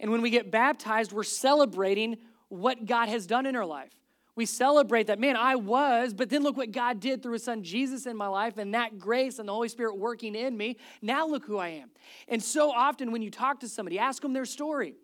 And 0.00 0.10
when 0.10 0.22
we 0.22 0.30
get 0.30 0.50
baptized, 0.50 1.12
we're 1.12 1.22
celebrating 1.22 2.18
what 2.48 2.84
God 2.86 3.08
has 3.08 3.26
done 3.26 3.46
in 3.46 3.56
our 3.56 3.64
life. 3.64 3.92
We 4.34 4.46
celebrate 4.46 5.08
that, 5.08 5.18
man, 5.18 5.36
I 5.36 5.56
was, 5.56 6.14
but 6.14 6.30
then 6.30 6.42
look 6.42 6.56
what 6.56 6.72
God 6.72 7.00
did 7.00 7.22
through 7.22 7.34
his 7.34 7.44
son 7.44 7.62
Jesus 7.62 8.06
in 8.06 8.16
my 8.16 8.28
life 8.28 8.56
and 8.56 8.72
that 8.72 8.98
grace 8.98 9.38
and 9.38 9.46
the 9.46 9.52
Holy 9.52 9.68
Spirit 9.68 9.98
working 9.98 10.34
in 10.34 10.56
me. 10.56 10.78
Now 11.02 11.26
look 11.26 11.44
who 11.44 11.58
I 11.58 11.68
am. 11.68 11.90
And 12.28 12.42
so 12.42 12.70
often 12.70 13.12
when 13.12 13.20
you 13.20 13.30
talk 13.30 13.60
to 13.60 13.68
somebody, 13.68 13.98
ask 13.98 14.22
them 14.22 14.32
their 14.32 14.46
story. 14.46 14.94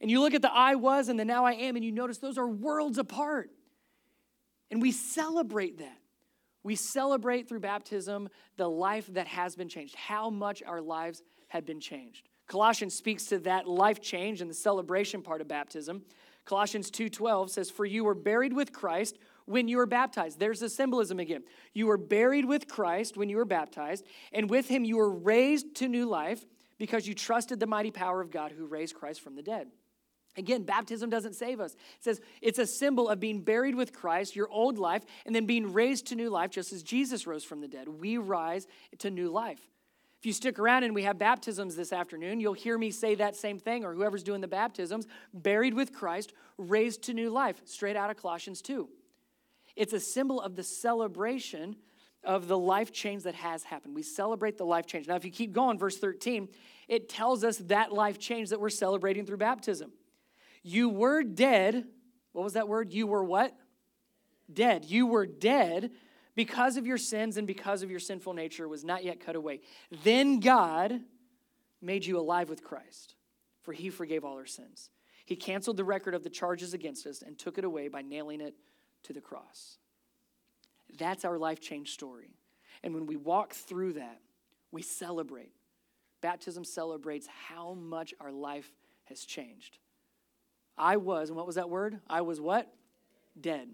And 0.00 0.10
you 0.10 0.20
look 0.20 0.34
at 0.34 0.42
the 0.42 0.52
I 0.52 0.76
was 0.76 1.08
and 1.08 1.18
the 1.18 1.24
now 1.24 1.44
I 1.44 1.52
am, 1.52 1.76
and 1.76 1.84
you 1.84 1.92
notice 1.92 2.18
those 2.18 2.38
are 2.38 2.48
worlds 2.48 2.96
apart. 2.96 3.50
And 4.70 4.80
we 4.80 4.92
celebrate 4.92 5.78
that. 5.78 5.98
We 6.62 6.76
celebrate 6.76 7.48
through 7.48 7.60
baptism 7.60 8.28
the 8.56 8.68
life 8.68 9.06
that 9.14 9.26
has 9.26 9.56
been 9.56 9.68
changed, 9.68 9.96
how 9.96 10.30
much 10.30 10.62
our 10.62 10.80
lives 10.80 11.22
have 11.48 11.66
been 11.66 11.80
changed. 11.80 12.28
Colossians 12.46 12.94
speaks 12.94 13.26
to 13.26 13.38
that 13.40 13.66
life 13.66 14.00
change 14.00 14.40
and 14.40 14.50
the 14.50 14.54
celebration 14.54 15.22
part 15.22 15.40
of 15.40 15.48
baptism. 15.48 16.02
Colossians 16.44 16.90
2:12 16.90 17.50
says 17.50 17.70
for 17.70 17.84
you 17.84 18.04
were 18.04 18.14
buried 18.14 18.52
with 18.52 18.72
Christ 18.72 19.18
when 19.46 19.68
you 19.68 19.76
were 19.76 19.86
baptized. 19.86 20.38
There's 20.38 20.60
the 20.60 20.68
symbolism 20.68 21.18
again. 21.20 21.44
You 21.72 21.86
were 21.86 21.98
buried 21.98 22.44
with 22.44 22.68
Christ 22.68 23.16
when 23.16 23.28
you 23.28 23.36
were 23.36 23.44
baptized, 23.44 24.04
and 24.32 24.48
with 24.48 24.68
him 24.68 24.84
you 24.84 24.96
were 24.96 25.10
raised 25.10 25.74
to 25.76 25.88
new 25.88 26.06
life 26.06 26.44
because 26.78 27.06
you 27.06 27.14
trusted 27.14 27.60
the 27.60 27.66
mighty 27.66 27.90
power 27.90 28.20
of 28.20 28.30
God 28.30 28.52
who 28.52 28.66
raised 28.66 28.94
Christ 28.94 29.20
from 29.20 29.34
the 29.36 29.42
dead. 29.42 29.70
Again, 30.36 30.62
baptism 30.62 31.10
doesn't 31.10 31.34
save 31.34 31.60
us. 31.60 31.74
It 31.74 32.04
says 32.04 32.20
it's 32.40 32.58
a 32.58 32.66
symbol 32.66 33.08
of 33.08 33.18
being 33.18 33.42
buried 33.42 33.74
with 33.74 33.92
Christ, 33.92 34.36
your 34.36 34.48
old 34.48 34.78
life, 34.78 35.04
and 35.26 35.34
then 35.34 35.44
being 35.44 35.72
raised 35.72 36.06
to 36.06 36.14
new 36.14 36.30
life, 36.30 36.50
just 36.50 36.72
as 36.72 36.82
Jesus 36.82 37.26
rose 37.26 37.44
from 37.44 37.60
the 37.60 37.68
dead. 37.68 37.88
We 37.88 38.16
rise 38.16 38.66
to 38.98 39.10
new 39.10 39.28
life. 39.28 39.60
If 40.20 40.26
you 40.26 40.34
stick 40.34 40.58
around 40.58 40.84
and 40.84 40.94
we 40.94 41.04
have 41.04 41.18
baptisms 41.18 41.76
this 41.76 41.94
afternoon, 41.94 42.40
you'll 42.40 42.52
hear 42.52 42.76
me 42.76 42.90
say 42.90 43.14
that 43.14 43.36
same 43.36 43.58
thing, 43.58 43.86
or 43.86 43.94
whoever's 43.94 44.22
doing 44.22 44.42
the 44.42 44.48
baptisms 44.48 45.06
buried 45.32 45.72
with 45.72 45.94
Christ, 45.94 46.34
raised 46.58 47.04
to 47.04 47.14
new 47.14 47.30
life, 47.30 47.62
straight 47.64 47.96
out 47.96 48.10
of 48.10 48.18
Colossians 48.18 48.60
2. 48.60 48.86
It's 49.76 49.94
a 49.94 50.00
symbol 50.00 50.38
of 50.38 50.56
the 50.56 50.62
celebration 50.62 51.76
of 52.22 52.48
the 52.48 52.58
life 52.58 52.92
change 52.92 53.22
that 53.22 53.34
has 53.34 53.64
happened. 53.64 53.94
We 53.94 54.02
celebrate 54.02 54.58
the 54.58 54.66
life 54.66 54.84
change. 54.84 55.08
Now, 55.08 55.16
if 55.16 55.24
you 55.24 55.30
keep 55.30 55.54
going, 55.54 55.78
verse 55.78 55.96
13, 55.96 56.48
it 56.86 57.08
tells 57.08 57.42
us 57.42 57.56
that 57.68 57.90
life 57.90 58.18
change 58.18 58.50
that 58.50 58.60
we're 58.60 58.68
celebrating 58.68 59.24
through 59.24 59.38
baptism. 59.38 59.90
You 60.62 60.90
were 60.90 61.22
dead. 61.22 61.86
What 62.32 62.42
was 62.44 62.52
that 62.52 62.68
word? 62.68 62.92
You 62.92 63.06
were 63.06 63.24
what? 63.24 63.56
Dead. 64.52 64.84
You 64.84 65.06
were 65.06 65.24
dead 65.24 65.92
because 66.34 66.76
of 66.76 66.86
your 66.86 66.98
sins 66.98 67.36
and 67.36 67.46
because 67.46 67.82
of 67.82 67.90
your 67.90 68.00
sinful 68.00 68.34
nature 68.34 68.68
was 68.68 68.84
not 68.84 69.04
yet 69.04 69.20
cut 69.20 69.36
away. 69.36 69.60
Then 70.04 70.40
God 70.40 71.00
made 71.82 72.04
you 72.04 72.18
alive 72.18 72.48
with 72.48 72.62
Christ, 72.62 73.14
for 73.62 73.72
he 73.72 73.90
forgave 73.90 74.24
all 74.24 74.36
our 74.36 74.46
sins. 74.46 74.90
He 75.24 75.36
canceled 75.36 75.76
the 75.76 75.84
record 75.84 76.14
of 76.14 76.24
the 76.24 76.30
charges 76.30 76.74
against 76.74 77.06
us 77.06 77.22
and 77.22 77.38
took 77.38 77.58
it 77.58 77.64
away 77.64 77.88
by 77.88 78.02
nailing 78.02 78.40
it 78.40 78.54
to 79.04 79.12
the 79.12 79.20
cross. 79.20 79.78
That's 80.98 81.24
our 81.24 81.38
life 81.38 81.60
change 81.60 81.92
story. 81.92 82.34
And 82.82 82.94
when 82.94 83.06
we 83.06 83.16
walk 83.16 83.52
through 83.52 83.94
that, 83.94 84.20
we 84.72 84.82
celebrate. 84.82 85.52
Baptism 86.20 86.64
celebrates 86.64 87.26
how 87.26 87.74
much 87.74 88.14
our 88.20 88.32
life 88.32 88.70
has 89.04 89.24
changed. 89.24 89.78
I 90.76 90.96
was, 90.96 91.28
and 91.28 91.36
what 91.36 91.46
was 91.46 91.56
that 91.56 91.70
word? 91.70 92.00
I 92.08 92.22
was 92.22 92.40
what? 92.40 92.72
Dead. 93.40 93.68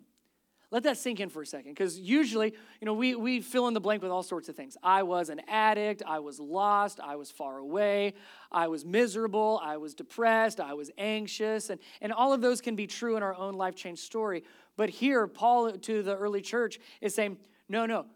Let 0.72 0.82
that 0.82 0.98
sink 0.98 1.20
in 1.20 1.28
for 1.28 1.42
a 1.42 1.46
second, 1.46 1.72
because 1.72 1.98
usually, 1.98 2.52
you 2.80 2.86
know, 2.86 2.94
we, 2.94 3.14
we 3.14 3.40
fill 3.40 3.68
in 3.68 3.74
the 3.74 3.80
blank 3.80 4.02
with 4.02 4.10
all 4.10 4.24
sorts 4.24 4.48
of 4.48 4.56
things. 4.56 4.76
I 4.82 5.04
was 5.04 5.28
an 5.28 5.40
addict, 5.46 6.02
I 6.04 6.18
was 6.18 6.40
lost, 6.40 6.98
I 6.98 7.14
was 7.14 7.30
far 7.30 7.58
away, 7.58 8.14
I 8.50 8.66
was 8.66 8.84
miserable, 8.84 9.60
I 9.62 9.76
was 9.76 9.94
depressed, 9.94 10.58
I 10.58 10.74
was 10.74 10.90
anxious, 10.98 11.70
and, 11.70 11.80
and 12.00 12.12
all 12.12 12.32
of 12.32 12.40
those 12.40 12.60
can 12.60 12.74
be 12.74 12.88
true 12.88 13.16
in 13.16 13.22
our 13.22 13.34
own 13.34 13.54
life 13.54 13.76
change 13.76 14.00
story. 14.00 14.42
But 14.76 14.90
here, 14.90 15.28
Paul 15.28 15.70
to 15.70 16.02
the 16.02 16.16
early 16.16 16.40
church 16.40 16.80
is 17.00 17.14
saying, 17.14 17.38
no, 17.68 17.86
no, 17.86 18.06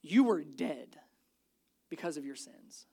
you 0.00 0.22
were 0.22 0.44
dead 0.44 0.96
because 1.90 2.16
of 2.16 2.24
your 2.24 2.36
sins. 2.36 2.86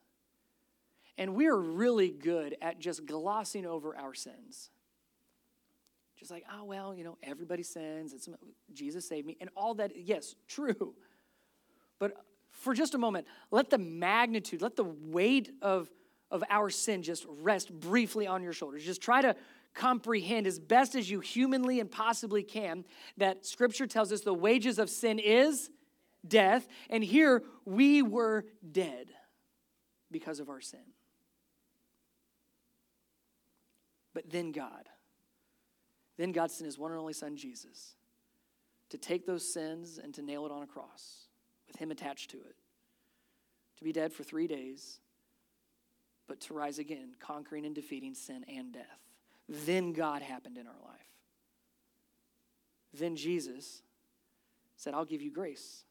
And 1.18 1.36
we 1.36 1.46
are 1.46 1.58
really 1.58 2.10
good 2.10 2.58
at 2.60 2.80
just 2.80 3.06
glossing 3.06 3.68
over 3.68 3.96
our 3.96 4.16
sins. 4.16 4.72
Just 6.18 6.32
like, 6.32 6.46
oh, 6.54 6.64
well, 6.64 6.96
you 6.96 7.04
know, 7.04 7.18
everybody 7.22 7.64
sins. 7.64 8.14
It's, 8.14 8.30
Jesus 8.74 9.08
saved 9.08 9.28
me. 9.28 9.38
And 9.42 9.50
all 9.56 9.74
that, 9.76 9.92
yes, 9.96 10.36
true. 10.48 10.96
But 12.00 12.14
for 12.52 12.74
just 12.74 12.96
a 12.96 12.98
moment, 12.98 13.28
let 13.52 13.70
the 13.70 13.78
magnitude, 13.78 14.62
let 14.62 14.76
the 14.76 14.84
weight 14.84 15.52
of, 15.62 15.90
of 16.32 16.44
our 16.50 16.70
sin 16.70 17.04
just 17.04 17.26
rest 17.42 17.72
briefly 17.72 18.28
on 18.28 18.44
your 18.44 18.54
shoulders. 18.54 18.84
Just 18.84 19.02
try 19.02 19.22
to 19.22 19.36
comprehend 19.74 20.48
as 20.48 20.58
best 20.58 20.96
as 20.96 21.10
you 21.10 21.20
humanly 21.20 21.80
and 21.80 21.92
possibly 21.92 22.44
can 22.44 22.86
that 23.18 23.46
Scripture 23.46 23.86
tells 23.86 24.12
us 24.12 24.22
the 24.22 24.34
wages 24.34 24.80
of 24.80 24.90
sin 24.90 25.20
is 25.20 25.70
death. 26.26 26.68
And 26.90 27.04
here 27.04 27.44
we 27.66 28.02
were 28.02 28.46
dead 28.72 29.08
because 30.12 30.40
of 30.40 30.50
our 30.50 30.62
sin. 30.62 30.80
But 34.14 34.30
then 34.30 34.54
God, 34.54 34.88
then 36.18 36.32
God 36.32 36.52
sent 36.52 36.66
his 36.66 36.78
one 36.78 36.92
and 36.92 37.00
only 37.00 37.14
son, 37.14 37.36
Jesus, 37.36 37.96
to 38.90 38.98
take 38.98 39.26
those 39.26 39.52
sins 39.52 40.00
and 40.02 40.14
to 40.14 40.22
nail 40.22 40.46
it 40.46 40.52
on 40.52 40.64
a 40.64 40.68
cross 40.68 41.28
with 41.68 41.78
him 41.78 41.92
attached 41.92 42.32
to 42.32 42.38
it, 42.38 42.56
to 43.78 43.84
be 43.84 43.92
dead 43.92 44.14
for 44.14 44.24
three 44.24 44.48
days, 44.48 45.00
but 46.28 46.40
to 46.42 46.54
rise 46.54 46.80
again, 46.80 47.14
conquering 47.20 47.66
and 47.66 47.76
defeating 47.76 48.14
sin 48.14 48.46
and 48.48 48.74
death. 48.74 49.00
Then 49.48 49.94
God 49.94 50.22
happened 50.22 50.58
in 50.58 50.68
our 50.68 50.74
life. 50.84 50.96
Then 52.94 53.16
Jesus 53.16 53.82
said, 54.78 54.94
I'll 54.94 55.06
give 55.06 55.22
you 55.22 55.32
grace, 55.32 55.84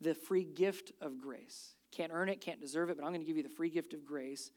the 0.00 0.14
free 0.14 0.44
gift 0.44 0.92
of 1.00 1.18
grace. 1.18 1.74
Can't 1.90 2.12
earn 2.14 2.28
it, 2.28 2.40
can't 2.40 2.60
deserve 2.60 2.90
it, 2.90 2.96
but 2.96 3.04
I'm 3.04 3.10
going 3.10 3.22
to 3.22 3.26
give 3.26 3.36
you 3.36 3.42
the 3.42 3.48
free 3.48 3.70
gift 3.70 3.94
of 3.94 4.04
grace. 4.04 4.50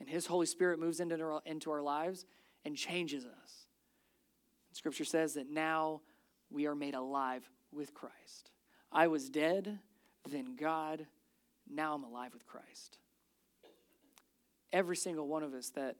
And 0.00 0.08
His 0.08 0.26
Holy 0.26 0.46
Spirit 0.46 0.78
moves 0.78 1.00
into 1.00 1.70
our, 1.70 1.82
lives 1.82 2.24
and 2.64 2.76
changes 2.76 3.24
us. 3.24 3.66
Scripture 4.78 5.04
says 5.04 5.34
that 5.34 5.50
now 5.50 6.00
we 6.50 6.68
are 6.68 6.74
made 6.76 6.94
alive 6.94 7.42
with 7.72 7.94
Christ. 7.94 8.52
I 8.92 9.08
was 9.08 9.28
dead, 9.28 9.80
then 10.30 10.54
God, 10.54 11.04
now 11.68 11.94
I'm 11.94 12.04
alive 12.04 12.32
with 12.32 12.46
Christ. 12.46 12.98
Every 14.72 14.94
single 14.94 15.26
one 15.26 15.42
of 15.42 15.52
us 15.52 15.70
that 15.70 15.96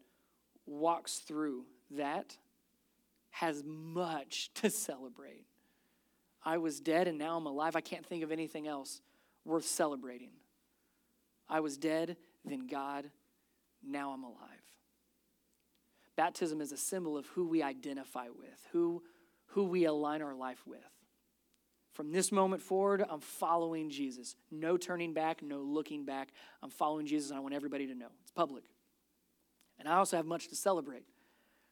walks 0.64 1.16
through 1.16 1.64
that 1.90 2.36
has 3.30 3.64
much 3.66 4.54
to 4.54 4.70
celebrate. 4.70 5.46
I 6.44 6.58
was 6.58 6.78
dead 6.78 7.08
and 7.08 7.18
now 7.18 7.36
I'm 7.36 7.46
alive. 7.46 7.74
I 7.74 7.80
can't 7.80 8.06
think 8.06 8.22
of 8.22 8.30
anything 8.30 8.68
else 8.68 9.00
worth 9.44 9.66
celebrating. 9.66 10.30
I 11.48 11.58
was 11.58 11.76
dead, 11.76 12.16
then 12.44 12.68
God, 12.68 13.10
now 13.84 14.12
I'm 14.12 14.22
alive. 14.22 14.67
Baptism 16.18 16.60
is 16.60 16.72
a 16.72 16.76
symbol 16.76 17.16
of 17.16 17.26
who 17.28 17.46
we 17.46 17.62
identify 17.62 18.26
with, 18.26 18.66
who, 18.72 19.04
who 19.46 19.62
we 19.62 19.84
align 19.84 20.20
our 20.20 20.34
life 20.34 20.66
with. 20.66 20.80
From 21.92 22.10
this 22.10 22.32
moment 22.32 22.60
forward, 22.60 23.04
I'm 23.08 23.20
following 23.20 23.88
Jesus. 23.88 24.34
No 24.50 24.76
turning 24.76 25.14
back, 25.14 25.44
no 25.44 25.60
looking 25.60 26.04
back. 26.04 26.30
I'm 26.60 26.70
following 26.70 27.06
Jesus, 27.06 27.30
and 27.30 27.38
I 27.38 27.40
want 27.40 27.54
everybody 27.54 27.86
to 27.86 27.94
know. 27.94 28.08
It's 28.22 28.32
public. 28.32 28.64
And 29.78 29.88
I 29.88 29.94
also 29.94 30.16
have 30.16 30.26
much 30.26 30.48
to 30.48 30.56
celebrate. 30.56 31.04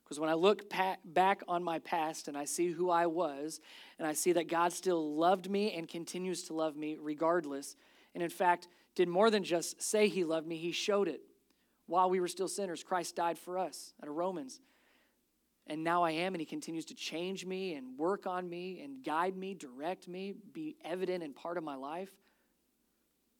Because 0.04 0.20
when 0.20 0.30
I 0.30 0.34
look 0.34 0.72
back 1.04 1.42
on 1.48 1.64
my 1.64 1.80
past 1.80 2.28
and 2.28 2.38
I 2.38 2.44
see 2.44 2.70
who 2.70 2.88
I 2.88 3.06
was, 3.06 3.58
and 3.98 4.06
I 4.06 4.12
see 4.12 4.30
that 4.34 4.46
God 4.46 4.72
still 4.72 5.16
loved 5.16 5.50
me 5.50 5.72
and 5.72 5.88
continues 5.88 6.44
to 6.44 6.54
love 6.54 6.76
me 6.76 6.98
regardless, 7.00 7.74
and 8.14 8.22
in 8.22 8.30
fact, 8.30 8.68
did 8.94 9.08
more 9.08 9.28
than 9.28 9.42
just 9.42 9.82
say 9.82 10.06
He 10.06 10.22
loved 10.22 10.46
me, 10.46 10.56
He 10.56 10.70
showed 10.70 11.08
it. 11.08 11.22
While 11.86 12.10
we 12.10 12.20
were 12.20 12.28
still 12.28 12.48
sinners, 12.48 12.82
Christ 12.82 13.16
died 13.16 13.38
for 13.38 13.58
us 13.58 13.94
out 14.02 14.08
of 14.08 14.16
Romans. 14.16 14.60
And 15.68 15.82
now 15.82 16.02
I 16.02 16.12
am, 16.12 16.34
and 16.34 16.40
He 16.40 16.46
continues 16.46 16.84
to 16.86 16.94
change 16.94 17.44
me 17.44 17.74
and 17.74 17.98
work 17.98 18.26
on 18.26 18.48
me 18.48 18.80
and 18.82 19.04
guide 19.04 19.36
me, 19.36 19.54
direct 19.54 20.06
me, 20.08 20.34
be 20.52 20.76
evident 20.84 21.22
and 21.24 21.34
part 21.34 21.58
of 21.58 21.64
my 21.64 21.76
life. 21.76 22.10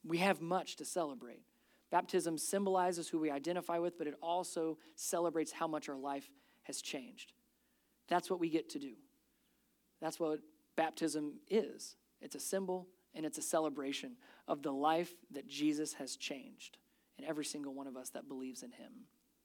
We 0.05 0.17
have 0.19 0.41
much 0.41 0.77
to 0.77 0.85
celebrate. 0.85 1.41
Baptism 1.89 2.37
symbolizes 2.37 3.07
who 3.07 3.19
we 3.19 3.31
identify 3.31 3.79
with, 3.79 3.97
but 3.97 4.07
it 4.07 4.15
also 4.21 4.77
celebrates 4.95 5.51
how 5.51 5.67
much 5.67 5.87
our 5.87 5.97
life 5.97 6.29
has 6.63 6.81
changed. 6.81 7.31
That's 8.09 8.29
what 8.29 8.39
we 8.39 8.49
get 8.49 8.69
to 8.71 8.79
do. 8.79 8.93
That's 10.01 10.19
what 10.19 10.39
baptism 10.75 11.39
is 11.49 11.95
it's 12.21 12.35
a 12.35 12.39
symbol 12.39 12.87
and 13.15 13.25
it's 13.25 13.37
a 13.37 13.41
celebration 13.41 14.15
of 14.47 14.61
the 14.61 14.71
life 14.71 15.11
that 15.31 15.47
Jesus 15.47 15.93
has 15.93 16.15
changed 16.15 16.77
in 17.17 17.25
every 17.25 17.45
single 17.45 17.73
one 17.73 17.87
of 17.87 17.97
us 17.97 18.09
that 18.09 18.27
believes 18.27 18.63
in 18.63 18.71
him. 18.71 18.91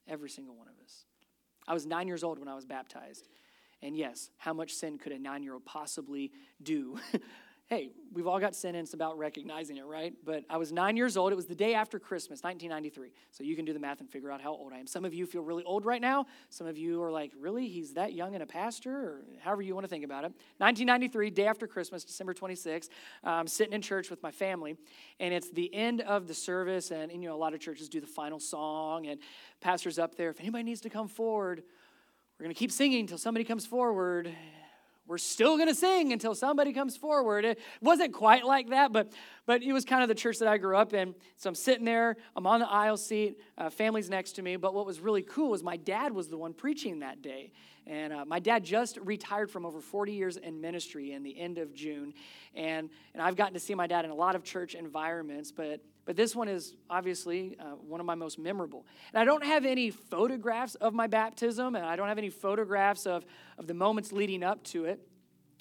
Every 0.08 0.30
single 0.30 0.56
one 0.56 0.68
of 0.68 0.74
us. 0.82 1.04
I 1.66 1.74
was 1.74 1.86
nine 1.86 2.08
years 2.08 2.24
old 2.24 2.38
when 2.38 2.48
I 2.48 2.54
was 2.54 2.64
baptized. 2.64 3.28
And 3.82 3.96
yes, 3.96 4.30
how 4.38 4.52
much 4.52 4.72
sin 4.74 4.98
could 4.98 5.12
a 5.12 5.18
nine 5.18 5.42
year 5.42 5.54
old 5.54 5.64
possibly 5.64 6.32
do 6.62 6.98
hey, 7.72 7.90
we've 8.12 8.26
all 8.26 8.38
got 8.38 8.54
sin 8.54 8.74
and 8.74 8.84
it's 8.84 8.92
about 8.92 9.16
recognizing 9.16 9.78
it, 9.78 9.86
right? 9.86 10.12
But 10.26 10.44
I 10.50 10.58
was 10.58 10.72
nine 10.72 10.94
years 10.94 11.16
old. 11.16 11.32
It 11.32 11.36
was 11.36 11.46
the 11.46 11.54
day 11.54 11.72
after 11.72 11.98
Christmas, 11.98 12.42
1993. 12.42 13.12
So 13.30 13.44
you 13.44 13.56
can 13.56 13.64
do 13.64 13.72
the 13.72 13.78
math 13.78 14.00
and 14.00 14.10
figure 14.10 14.30
out 14.30 14.42
how 14.42 14.50
old 14.50 14.74
I 14.74 14.78
am. 14.78 14.86
Some 14.86 15.06
of 15.06 15.14
you 15.14 15.24
feel 15.24 15.40
really 15.40 15.64
old 15.64 15.86
right 15.86 16.02
now. 16.02 16.26
Some 16.50 16.66
of 16.66 16.76
you 16.76 17.02
are 17.02 17.10
like, 17.10 17.32
really? 17.40 17.68
He's 17.68 17.94
that 17.94 18.12
young 18.12 18.34
and 18.34 18.42
a 18.42 18.46
pastor? 18.46 18.92
Or 18.92 19.22
however 19.40 19.62
you 19.62 19.74
want 19.74 19.84
to 19.84 19.88
think 19.88 20.04
about 20.04 20.24
it. 20.24 20.32
1993, 20.58 21.30
day 21.30 21.46
after 21.46 21.66
Christmas, 21.66 22.04
December 22.04 22.34
26th, 22.34 22.90
I'm 23.24 23.48
sitting 23.48 23.72
in 23.72 23.80
church 23.80 24.10
with 24.10 24.22
my 24.22 24.32
family. 24.32 24.76
And 25.18 25.32
it's 25.32 25.50
the 25.50 25.74
end 25.74 26.02
of 26.02 26.28
the 26.28 26.34
service. 26.34 26.90
And, 26.90 27.10
you 27.10 27.26
know, 27.26 27.34
a 27.34 27.40
lot 27.40 27.54
of 27.54 27.60
churches 27.60 27.88
do 27.88 28.02
the 28.02 28.06
final 28.06 28.38
song. 28.38 29.06
And 29.06 29.18
pastor's 29.62 29.98
up 29.98 30.14
there. 30.16 30.28
If 30.28 30.40
anybody 30.40 30.64
needs 30.64 30.82
to 30.82 30.90
come 30.90 31.08
forward, 31.08 31.62
we're 32.38 32.44
going 32.44 32.54
to 32.54 32.58
keep 32.58 32.70
singing 32.70 33.00
until 33.00 33.16
somebody 33.16 33.46
comes 33.46 33.64
forward 33.64 34.30
we're 35.06 35.18
still 35.18 35.56
going 35.56 35.68
to 35.68 35.74
sing 35.74 36.12
until 36.12 36.34
somebody 36.34 36.72
comes 36.72 36.96
forward. 36.96 37.44
It 37.44 37.58
wasn't 37.80 38.12
quite 38.12 38.44
like 38.44 38.70
that, 38.70 38.92
but, 38.92 39.12
but 39.46 39.62
it 39.62 39.72
was 39.72 39.84
kind 39.84 40.02
of 40.02 40.08
the 40.08 40.14
church 40.14 40.38
that 40.38 40.48
I 40.48 40.58
grew 40.58 40.76
up 40.76 40.94
in. 40.94 41.14
So 41.36 41.48
I'm 41.48 41.54
sitting 41.54 41.84
there, 41.84 42.16
I'm 42.36 42.46
on 42.46 42.60
the 42.60 42.68
aisle 42.68 42.96
seat, 42.96 43.38
uh, 43.58 43.68
family's 43.68 44.08
next 44.08 44.32
to 44.32 44.42
me. 44.42 44.56
But 44.56 44.74
what 44.74 44.86
was 44.86 45.00
really 45.00 45.22
cool 45.22 45.50
was 45.50 45.62
my 45.62 45.76
dad 45.76 46.12
was 46.12 46.28
the 46.28 46.38
one 46.38 46.54
preaching 46.54 47.00
that 47.00 47.20
day. 47.20 47.52
And 47.84 48.12
uh, 48.12 48.24
my 48.24 48.38
dad 48.38 48.64
just 48.64 48.96
retired 48.98 49.50
from 49.50 49.66
over 49.66 49.80
40 49.80 50.12
years 50.12 50.36
in 50.36 50.60
ministry 50.60 51.12
in 51.12 51.24
the 51.24 51.36
end 51.36 51.58
of 51.58 51.74
June. 51.74 52.14
And, 52.54 52.88
and 53.12 53.20
I've 53.20 53.34
gotten 53.34 53.54
to 53.54 53.60
see 53.60 53.74
my 53.74 53.88
dad 53.88 54.04
in 54.04 54.12
a 54.12 54.14
lot 54.14 54.36
of 54.36 54.44
church 54.44 54.74
environments, 54.74 55.50
but, 55.50 55.80
but 56.04 56.16
this 56.16 56.34
one 56.34 56.48
is 56.48 56.74
obviously 56.90 57.56
uh, 57.60 57.76
one 57.76 58.00
of 58.00 58.06
my 58.06 58.14
most 58.14 58.38
memorable. 58.38 58.84
And 59.12 59.20
I 59.20 59.24
don't 59.24 59.44
have 59.44 59.64
any 59.64 59.90
photographs 59.90 60.74
of 60.76 60.94
my 60.94 61.06
baptism, 61.06 61.76
and 61.76 61.84
I 61.84 61.94
don't 61.94 62.08
have 62.08 62.18
any 62.18 62.30
photographs 62.30 63.06
of, 63.06 63.24
of 63.56 63.66
the 63.66 63.74
moments 63.74 64.12
leading 64.12 64.42
up 64.42 64.64
to 64.64 64.86
it. 64.86 65.00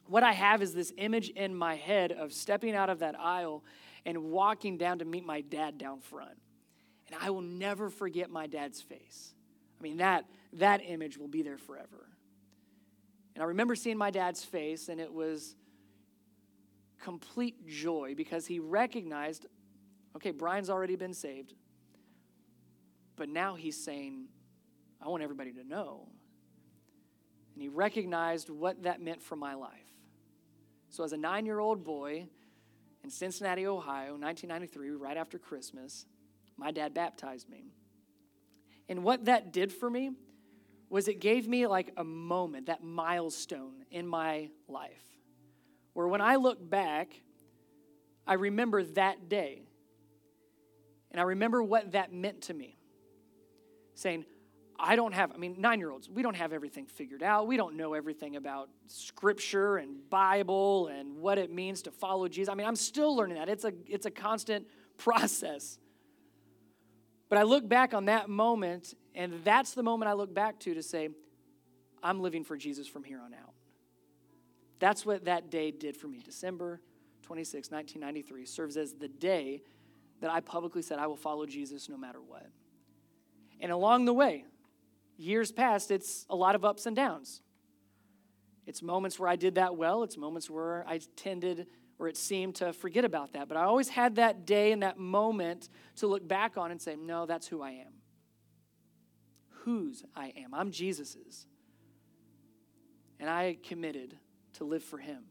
What 0.07 0.23
I 0.23 0.31
have 0.31 0.61
is 0.61 0.73
this 0.73 0.91
image 0.97 1.29
in 1.29 1.55
my 1.55 1.75
head 1.75 2.11
of 2.11 2.33
stepping 2.33 2.75
out 2.75 2.89
of 2.89 2.99
that 2.99 3.19
aisle 3.19 3.63
and 4.05 4.23
walking 4.25 4.77
down 4.77 4.99
to 4.99 5.05
meet 5.05 5.25
my 5.25 5.41
dad 5.41 5.77
down 5.77 5.99
front. 5.99 6.37
And 7.07 7.15
I 7.21 7.29
will 7.29 7.41
never 7.41 7.89
forget 7.89 8.29
my 8.29 8.47
dad's 8.47 8.81
face. 8.81 9.33
I 9.79 9.83
mean, 9.83 9.97
that, 9.97 10.25
that 10.53 10.81
image 10.83 11.17
will 11.17 11.27
be 11.27 11.43
there 11.43 11.57
forever. 11.57 12.07
And 13.35 13.43
I 13.43 13.47
remember 13.47 13.75
seeing 13.75 13.97
my 13.97 14.11
dad's 14.11 14.43
face, 14.43 14.89
and 14.89 14.99
it 14.99 15.13
was 15.13 15.55
complete 17.01 17.67
joy 17.67 18.13
because 18.15 18.45
he 18.45 18.59
recognized 18.59 19.45
okay, 20.15 20.31
Brian's 20.31 20.69
already 20.69 20.95
been 20.95 21.13
saved, 21.13 21.53
but 23.15 23.29
now 23.29 23.55
he's 23.55 23.81
saying, 23.83 24.27
I 25.01 25.09
want 25.09 25.23
everybody 25.23 25.51
to 25.53 25.63
know. 25.63 26.07
And 27.53 27.61
he 27.61 27.69
recognized 27.69 28.49
what 28.49 28.83
that 28.83 29.01
meant 29.01 29.21
for 29.21 29.35
my 29.35 29.55
life. 29.55 29.71
So, 30.89 31.03
as 31.03 31.13
a 31.13 31.17
nine 31.17 31.45
year 31.45 31.59
old 31.59 31.83
boy 31.83 32.27
in 33.03 33.09
Cincinnati, 33.09 33.65
Ohio, 33.65 34.17
1993, 34.17 34.89
right 34.91 35.17
after 35.17 35.39
Christmas, 35.39 36.05
my 36.57 36.71
dad 36.71 36.93
baptized 36.93 37.49
me. 37.49 37.65
And 38.89 39.03
what 39.03 39.25
that 39.25 39.53
did 39.53 39.71
for 39.71 39.89
me 39.89 40.11
was 40.89 41.07
it 41.07 41.19
gave 41.19 41.47
me 41.47 41.65
like 41.67 41.93
a 41.95 42.03
moment, 42.03 42.65
that 42.65 42.83
milestone 42.83 43.85
in 43.89 44.05
my 44.05 44.49
life, 44.67 45.03
where 45.93 46.07
when 46.07 46.19
I 46.19 46.35
look 46.35 46.57
back, 46.69 47.13
I 48.27 48.33
remember 48.33 48.83
that 48.83 49.29
day. 49.29 49.63
And 51.11 51.19
I 51.19 51.23
remember 51.23 51.61
what 51.61 51.91
that 51.91 52.13
meant 52.13 52.41
to 52.43 52.53
me. 52.53 52.77
Saying, 53.95 54.25
I 54.79 54.95
don't 54.95 55.13
have, 55.13 55.31
I 55.31 55.37
mean, 55.37 55.55
nine 55.59 55.79
year 55.79 55.91
olds, 55.91 56.09
we 56.09 56.23
don't 56.23 56.35
have 56.35 56.53
everything 56.53 56.87
figured 56.87 57.21
out. 57.21 57.47
We 57.47 57.55
don't 57.57 57.75
know 57.75 57.93
everything 57.93 58.35
about 58.35 58.69
scripture 58.87 59.77
and 59.77 60.09
Bible 60.09 60.87
and 60.87 61.17
what 61.17 61.37
it 61.37 61.53
means 61.53 61.83
to 61.83 61.91
follow 61.91 62.27
Jesus. 62.27 62.51
I 62.51 62.55
mean, 62.55 62.65
I'm 62.65 62.75
still 62.75 63.15
learning 63.15 63.37
that. 63.37 63.49
It's 63.49 63.65
a, 63.65 63.73
it's 63.85 64.07
a 64.07 64.11
constant 64.11 64.65
process. 64.97 65.77
But 67.29 67.37
I 67.37 67.43
look 67.43 67.67
back 67.67 67.93
on 67.93 68.05
that 68.05 68.27
moment, 68.29 68.95
and 69.13 69.35
that's 69.43 69.73
the 69.73 69.83
moment 69.83 70.09
I 70.09 70.13
look 70.13 70.33
back 70.33 70.59
to 70.61 70.73
to 70.73 70.83
say, 70.83 71.09
I'm 72.03 72.19
living 72.19 72.43
for 72.43 72.57
Jesus 72.57 72.87
from 72.87 73.03
here 73.03 73.21
on 73.23 73.33
out. 73.33 73.53
That's 74.79 75.05
what 75.05 75.25
that 75.25 75.51
day 75.51 75.69
did 75.69 75.95
for 75.95 76.07
me. 76.07 76.19
December 76.19 76.81
26, 77.21 77.69
1993 77.69 78.45
serves 78.45 78.77
as 78.77 78.93
the 78.93 79.07
day 79.07 79.61
that 80.21 80.29
I 80.29 80.39
publicly 80.39 80.81
said, 80.81 80.99
I 80.99 81.07
will 81.07 81.17
follow 81.17 81.45
Jesus 81.45 81.89
no 81.89 81.97
matter 81.97 82.19
what. 82.21 82.47
And 83.59 83.71
along 83.71 84.05
the 84.05 84.13
way, 84.13 84.45
years 85.17 85.51
past, 85.51 85.91
it's 85.91 86.25
a 86.29 86.35
lot 86.35 86.55
of 86.55 86.63
ups 86.63 86.85
and 86.85 86.95
downs. 86.95 87.41
It's 88.65 88.81
moments 88.81 89.19
where 89.19 89.29
I 89.29 89.35
did 89.35 89.55
that 89.55 89.75
well, 89.75 90.03
it's 90.03 90.17
moments 90.17 90.49
where 90.49 90.85
I 90.87 90.99
tended 91.15 91.67
or 91.99 92.07
it 92.07 92.17
seemed 92.17 92.55
to 92.55 92.73
forget 92.73 93.05
about 93.05 93.33
that. 93.33 93.47
But 93.47 93.57
I 93.57 93.63
always 93.63 93.89
had 93.89 94.15
that 94.15 94.45
day 94.45 94.71
and 94.71 94.81
that 94.81 94.97
moment 94.97 95.69
to 95.97 96.07
look 96.07 96.27
back 96.27 96.57
on 96.57 96.71
and 96.71 96.81
say, 96.81 96.95
no, 96.95 97.27
that's 97.27 97.47
who 97.47 97.61
I 97.61 97.71
am. 97.71 97.93
Whose 99.65 100.03
I 100.15 100.33
am. 100.37 100.53
I'm 100.53 100.71
Jesus's. 100.71 101.45
And 103.19 103.29
I 103.29 103.57
committed 103.63 104.17
to 104.53 104.63
live 104.63 104.83
for 104.83 104.97
him. 104.97 105.23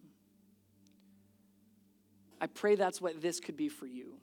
I 2.40 2.46
pray 2.46 2.76
that's 2.76 3.00
what 3.00 3.20
this 3.20 3.40
could 3.40 3.56
be 3.56 3.68
for 3.68 3.86
you. 3.86 4.14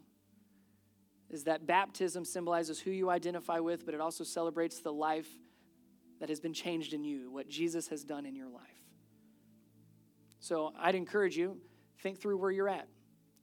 Is 1.29 1.43
that 1.43 1.67
baptism 1.67 2.23
symbolizes 2.23 2.79
who 2.79 2.91
you 2.91 3.09
identify 3.09 3.59
with, 3.59 3.85
but 3.85 3.93
it 3.93 4.01
also 4.01 4.23
celebrates 4.23 4.79
the 4.79 4.93
life 4.93 5.27
that 6.19 6.29
has 6.29 6.39
been 6.39 6.53
changed 6.53 6.93
in 6.93 7.03
you, 7.03 7.31
what 7.31 7.47
Jesus 7.47 7.89
has 7.89 8.03
done 8.03 8.25
in 8.25 8.35
your 8.35 8.49
life. 8.49 8.63
So 10.39 10.71
I'd 10.79 10.95
encourage 10.95 11.37
you, 11.37 11.57
think 11.99 12.19
through 12.19 12.37
where 12.37 12.51
you're 12.51 12.69
at. 12.69 12.87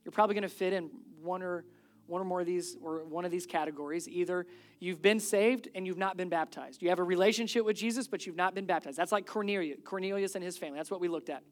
You're 0.03 0.11
probably 0.11 0.33
going 0.33 0.43
to 0.43 0.49
fit 0.49 0.73
in 0.73 0.89
one 1.21 1.41
or 1.41 1.65
one 2.07 2.21
or 2.21 2.25
more 2.25 2.41
of 2.41 2.45
these 2.45 2.77
or 2.81 3.03
one 3.03 3.25
of 3.25 3.31
these 3.31 3.45
categories. 3.45 4.07
Either 4.07 4.45
you've 4.79 5.01
been 5.01 5.19
saved 5.19 5.69
and 5.73 5.87
you've 5.87 5.97
not 5.97 6.17
been 6.17 6.29
baptized. 6.29 6.81
You 6.81 6.89
have 6.89 6.99
a 6.99 7.03
relationship 7.03 7.65
with 7.65 7.75
Jesus, 7.75 8.07
but 8.07 8.25
you've 8.25 8.35
not 8.35 8.53
been 8.53 8.65
baptized. 8.65 8.97
That's 8.97 9.11
like 9.11 9.25
Cornelius, 9.25 9.79
Cornelius 9.83 10.35
and 10.35 10.43
his 10.43 10.57
family. 10.57 10.77
That's 10.77 10.91
what 10.91 10.99
we 10.99 11.07
looked 11.07 11.29
at. 11.29 11.43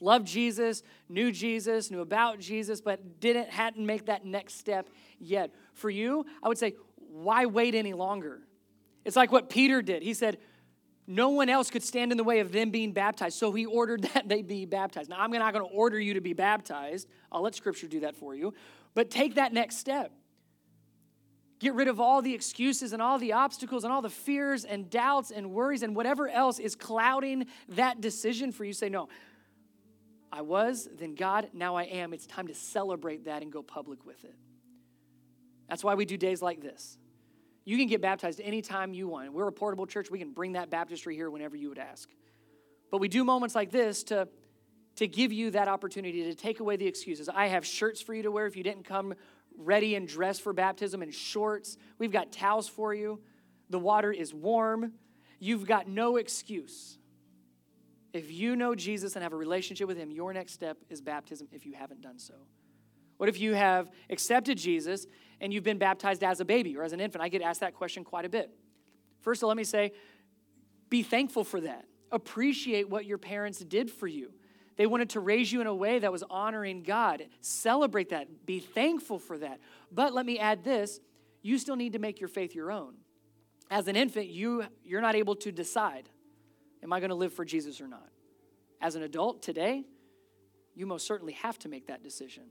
Loved 0.00 0.26
Jesus, 0.26 0.82
knew 1.08 1.30
Jesus, 1.30 1.90
knew 1.90 2.00
about 2.00 2.40
Jesus, 2.40 2.80
but 2.80 3.20
didn't 3.20 3.50
hadn't 3.50 3.86
make 3.86 4.06
that 4.06 4.24
next 4.24 4.58
step 4.58 4.88
yet. 5.18 5.50
For 5.74 5.90
you, 5.90 6.26
I 6.42 6.48
would 6.48 6.58
say, 6.58 6.74
why 6.96 7.46
wait 7.46 7.74
any 7.74 7.92
longer? 7.92 8.40
It's 9.04 9.16
like 9.16 9.30
what 9.30 9.48
Peter 9.48 9.82
did. 9.82 10.02
He 10.02 10.14
said, 10.14 10.38
no 11.06 11.30
one 11.30 11.48
else 11.48 11.70
could 11.70 11.82
stand 11.82 12.12
in 12.12 12.16
the 12.16 12.24
way 12.24 12.40
of 12.40 12.52
them 12.52 12.70
being 12.70 12.92
baptized, 12.92 13.38
so 13.38 13.52
he 13.52 13.66
ordered 13.66 14.02
that 14.14 14.28
they 14.28 14.42
be 14.42 14.66
baptized. 14.66 15.10
Now, 15.10 15.20
I'm 15.20 15.30
not 15.30 15.52
going 15.52 15.64
to 15.64 15.72
order 15.72 15.98
you 16.00 16.14
to 16.14 16.20
be 16.20 16.32
baptized. 16.32 17.08
I'll 17.30 17.42
let 17.42 17.54
Scripture 17.54 17.86
do 17.86 18.00
that 18.00 18.16
for 18.16 18.34
you. 18.34 18.54
But 18.94 19.10
take 19.10 19.36
that 19.36 19.52
next 19.52 19.78
step. 19.78 20.12
Get 21.58 21.74
rid 21.74 21.86
of 21.86 22.00
all 22.00 22.22
the 22.22 22.34
excuses 22.34 22.92
and 22.92 23.00
all 23.00 23.18
the 23.18 23.34
obstacles 23.34 23.84
and 23.84 23.92
all 23.92 24.02
the 24.02 24.10
fears 24.10 24.64
and 24.64 24.90
doubts 24.90 25.30
and 25.30 25.52
worries 25.52 25.82
and 25.82 25.94
whatever 25.94 26.28
else 26.28 26.58
is 26.58 26.74
clouding 26.74 27.46
that 27.68 28.00
decision 28.00 28.50
for 28.50 28.64
you. 28.64 28.72
Say, 28.72 28.88
no, 28.88 29.08
I 30.32 30.40
was, 30.40 30.88
then 30.98 31.14
God, 31.14 31.50
now 31.52 31.76
I 31.76 31.82
am. 31.84 32.14
It's 32.14 32.26
time 32.26 32.46
to 32.46 32.54
celebrate 32.54 33.26
that 33.26 33.42
and 33.42 33.52
go 33.52 33.62
public 33.62 34.06
with 34.06 34.24
it. 34.24 34.34
That's 35.68 35.84
why 35.84 35.94
we 35.94 36.06
do 36.06 36.16
days 36.16 36.40
like 36.40 36.62
this. 36.62 36.96
You 37.64 37.76
can 37.76 37.86
get 37.86 38.00
baptized 38.00 38.40
anytime 38.40 38.94
you 38.94 39.06
want. 39.08 39.32
We're 39.32 39.46
a 39.46 39.52
portable 39.52 39.86
church. 39.86 40.10
We 40.10 40.18
can 40.18 40.32
bring 40.32 40.52
that 40.52 40.70
baptistry 40.70 41.14
here 41.14 41.30
whenever 41.30 41.54
you 41.54 41.68
would 41.68 41.78
ask. 41.78 42.08
But 42.90 42.98
we 42.98 43.08
do 43.08 43.24
moments 43.24 43.54
like 43.54 43.70
this 43.70 44.02
to, 44.04 44.26
to 44.96 45.06
give 45.06 45.32
you 45.32 45.50
that 45.50 45.68
opportunity 45.68 46.24
to 46.24 46.34
take 46.34 46.60
away 46.60 46.76
the 46.76 46.86
excuses. 46.86 47.28
I 47.28 47.48
have 47.48 47.64
shirts 47.64 48.00
for 48.00 48.14
you 48.14 48.22
to 48.22 48.30
wear 48.30 48.46
if 48.46 48.56
you 48.56 48.62
didn't 48.62 48.84
come 48.84 49.14
ready 49.56 49.94
and 49.94 50.08
dressed 50.08 50.40
for 50.42 50.52
baptism 50.52 51.02
and 51.02 51.14
shorts. 51.14 51.76
We've 51.98 52.10
got 52.10 52.32
towels 52.32 52.68
for 52.68 52.94
you. 52.94 53.20
The 53.70 53.78
water 53.78 54.10
is 54.10 54.32
warm. 54.34 54.94
You've 55.38 55.66
got 55.66 55.88
no 55.88 56.16
excuse. 56.16 56.98
If 58.12 58.30
you 58.30 58.56
know 58.56 58.74
Jesus 58.74 59.14
and 59.16 59.22
have 59.22 59.32
a 59.32 59.36
relationship 59.36 59.88
with 59.88 59.96
Him, 59.96 60.10
your 60.10 60.32
next 60.32 60.52
step 60.52 60.78
is 60.90 61.00
baptism 61.00 61.48
if 61.50 61.64
you 61.64 61.72
haven't 61.72 62.02
done 62.02 62.18
so. 62.18 62.34
What 63.16 63.28
if 63.28 63.40
you 63.40 63.54
have 63.54 63.90
accepted 64.10 64.58
Jesus 64.58 65.06
and 65.40 65.52
you've 65.52 65.64
been 65.64 65.78
baptized 65.78 66.22
as 66.22 66.40
a 66.40 66.44
baby 66.44 66.76
or 66.76 66.82
as 66.82 66.92
an 66.92 67.00
infant? 67.00 67.22
I 67.22 67.28
get 67.28 67.40
asked 67.40 67.60
that 67.60 67.74
question 67.74 68.04
quite 68.04 68.24
a 68.24 68.28
bit. 68.28 68.50
First 69.20 69.42
all, 69.42 69.48
let 69.48 69.56
me 69.56 69.64
say, 69.64 69.92
be 70.90 71.02
thankful 71.02 71.44
for 71.44 71.60
that. 71.60 71.86
Appreciate 72.10 72.90
what 72.90 73.06
your 73.06 73.18
parents 73.18 73.60
did 73.60 73.90
for 73.90 74.06
you. 74.06 74.32
They 74.76 74.86
wanted 74.86 75.10
to 75.10 75.20
raise 75.20 75.52
you 75.52 75.60
in 75.60 75.66
a 75.66 75.74
way 75.74 75.98
that 75.98 76.10
was 76.10 76.22
honoring 76.28 76.82
God. 76.82 77.24
Celebrate 77.40 78.08
that. 78.10 78.46
Be 78.46 78.58
thankful 78.58 79.18
for 79.18 79.38
that. 79.38 79.60
But 79.90 80.12
let 80.12 80.26
me 80.26 80.38
add 80.38 80.64
this 80.64 81.00
you 81.42 81.58
still 81.58 81.76
need 81.76 81.92
to 81.94 81.98
make 81.98 82.20
your 82.20 82.28
faith 82.28 82.54
your 82.54 82.70
own. 82.70 82.94
As 83.70 83.88
an 83.88 83.96
infant, 83.96 84.28
you, 84.28 84.64
you're 84.84 85.00
not 85.00 85.14
able 85.14 85.34
to 85.36 85.50
decide 85.52 86.08
am 86.82 86.92
I 86.92 87.00
going 87.00 87.10
to 87.10 87.16
live 87.16 87.32
for 87.32 87.44
Jesus 87.44 87.80
or 87.80 87.88
not? 87.88 88.08
As 88.80 88.94
an 88.94 89.02
adult 89.02 89.42
today, 89.42 89.84
you 90.74 90.86
most 90.86 91.06
certainly 91.06 91.34
have 91.34 91.58
to 91.60 91.68
make 91.68 91.86
that 91.86 92.02
decision. 92.02 92.44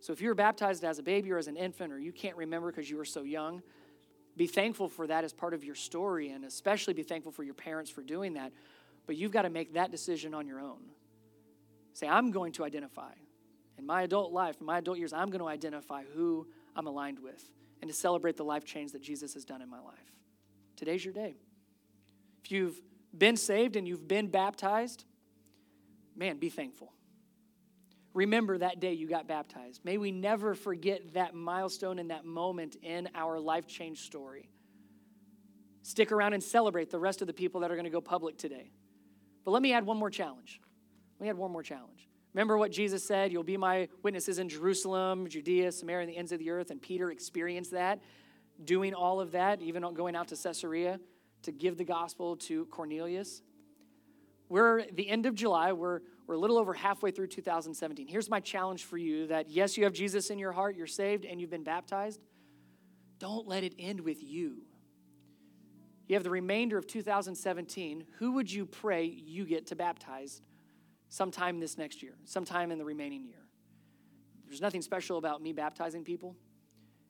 So 0.00 0.12
if 0.12 0.20
you 0.20 0.28
were 0.28 0.34
baptized 0.34 0.84
as 0.84 0.98
a 0.98 1.02
baby 1.02 1.32
or 1.32 1.38
as 1.38 1.48
an 1.48 1.56
infant, 1.56 1.92
or 1.92 1.98
you 1.98 2.12
can't 2.12 2.36
remember 2.36 2.70
because 2.70 2.90
you 2.90 2.96
were 2.96 3.04
so 3.04 3.22
young, 3.22 3.62
be 4.36 4.46
thankful 4.46 4.88
for 4.88 5.06
that 5.06 5.24
as 5.24 5.32
part 5.32 5.54
of 5.54 5.64
your 5.64 5.74
story, 5.74 6.30
and 6.30 6.44
especially 6.44 6.92
be 6.92 7.02
thankful 7.02 7.32
for 7.32 7.42
your 7.42 7.54
parents 7.54 7.90
for 7.90 8.02
doing 8.02 8.34
that. 8.34 8.52
But 9.06 9.16
you've 9.16 9.32
got 9.32 9.42
to 9.42 9.50
make 9.50 9.74
that 9.74 9.90
decision 9.90 10.34
on 10.34 10.46
your 10.46 10.60
own. 10.60 10.80
Say, 11.94 12.08
I'm 12.08 12.30
going 12.30 12.52
to 12.52 12.64
identify. 12.64 13.12
In 13.78 13.86
my 13.86 14.02
adult 14.02 14.32
life, 14.32 14.56
in 14.60 14.66
my 14.66 14.78
adult 14.78 14.98
years, 14.98 15.12
I'm 15.12 15.30
going 15.30 15.40
to 15.40 15.48
identify 15.48 16.02
who 16.14 16.46
I'm 16.76 16.86
aligned 16.86 17.18
with 17.18 17.42
and 17.80 17.90
to 17.90 17.96
celebrate 17.96 18.36
the 18.36 18.44
life 18.44 18.64
change 18.64 18.92
that 18.92 19.02
Jesus 19.02 19.34
has 19.34 19.44
done 19.44 19.62
in 19.62 19.70
my 19.70 19.80
life. 19.80 20.12
Today's 20.76 21.04
your 21.04 21.14
day. 21.14 21.34
If 22.44 22.50
you've 22.50 22.80
been 23.16 23.36
saved 23.36 23.76
and 23.76 23.86
you've 23.86 24.08
been 24.08 24.28
baptized, 24.28 25.04
man, 26.16 26.38
be 26.38 26.48
thankful 26.48 26.94
remember 28.14 28.56
that 28.58 28.80
day 28.80 28.92
you 28.92 29.08
got 29.08 29.26
baptized. 29.26 29.84
May 29.84 29.98
we 29.98 30.12
never 30.12 30.54
forget 30.54 31.12
that 31.14 31.34
milestone 31.34 31.98
and 31.98 32.10
that 32.10 32.24
moment 32.24 32.76
in 32.82 33.08
our 33.14 33.38
life 33.38 33.66
change 33.66 33.98
story. 34.00 34.48
Stick 35.82 36.12
around 36.12 36.32
and 36.32 36.42
celebrate 36.42 36.90
the 36.90 36.98
rest 36.98 37.20
of 37.20 37.26
the 37.26 37.34
people 37.34 37.60
that 37.60 37.70
are 37.70 37.74
going 37.74 37.84
to 37.84 37.90
go 37.90 38.00
public 38.00 38.38
today. 38.38 38.70
But 39.44 39.50
let 39.50 39.60
me 39.60 39.74
add 39.74 39.84
one 39.84 39.98
more 39.98 40.08
challenge. 40.08 40.60
Let 41.18 41.24
me 41.24 41.30
add 41.30 41.36
one 41.36 41.50
more 41.50 41.62
challenge. 41.62 42.08
Remember 42.32 42.56
what 42.56 42.72
Jesus 42.72 43.04
said? 43.04 43.30
You'll 43.30 43.42
be 43.42 43.56
my 43.56 43.88
witnesses 44.02 44.38
in 44.38 44.48
Jerusalem, 44.48 45.28
Judea, 45.28 45.70
Samaria, 45.70 46.04
and 46.04 46.12
the 46.12 46.16
ends 46.16 46.32
of 46.32 46.38
the 46.38 46.50
earth. 46.50 46.70
And 46.70 46.80
Peter 46.80 47.10
experienced 47.10 47.72
that, 47.72 48.00
doing 48.64 48.94
all 48.94 49.20
of 49.20 49.32
that, 49.32 49.60
even 49.60 49.82
going 49.94 50.16
out 50.16 50.28
to 50.28 50.36
Caesarea 50.36 50.98
to 51.44 51.52
give 51.52 51.76
the 51.76 51.84
gospel 51.84 52.36
to 52.36 52.66
Cornelius. 52.66 53.42
We're 54.48 54.84
the 54.92 55.08
end 55.08 55.26
of 55.26 55.34
July. 55.34 55.72
We're 55.72 56.00
we're 56.26 56.36
a 56.36 56.38
little 56.38 56.56
over 56.56 56.72
halfway 56.72 57.10
through 57.10 57.26
2017. 57.26 58.06
Here's 58.06 58.30
my 58.30 58.40
challenge 58.40 58.84
for 58.84 58.96
you 58.96 59.26
that 59.26 59.50
yes, 59.50 59.76
you 59.76 59.84
have 59.84 59.92
Jesus 59.92 60.30
in 60.30 60.38
your 60.38 60.52
heart, 60.52 60.76
you're 60.76 60.86
saved, 60.86 61.24
and 61.24 61.40
you've 61.40 61.50
been 61.50 61.64
baptized. 61.64 62.20
Don't 63.18 63.46
let 63.46 63.62
it 63.62 63.74
end 63.78 64.00
with 64.00 64.22
you. 64.22 64.62
You 66.08 66.14
have 66.14 66.24
the 66.24 66.30
remainder 66.30 66.76
of 66.76 66.86
2017. 66.86 68.04
Who 68.18 68.32
would 68.32 68.50
you 68.50 68.66
pray 68.66 69.04
you 69.04 69.44
get 69.44 69.66
to 69.68 69.76
baptize 69.76 70.42
sometime 71.08 71.60
this 71.60 71.78
next 71.78 72.02
year, 72.02 72.14
sometime 72.24 72.70
in 72.70 72.78
the 72.78 72.84
remaining 72.84 73.24
year? 73.24 73.44
There's 74.46 74.60
nothing 74.60 74.82
special 74.82 75.18
about 75.18 75.42
me 75.42 75.52
baptizing 75.52 76.04
people. 76.04 76.36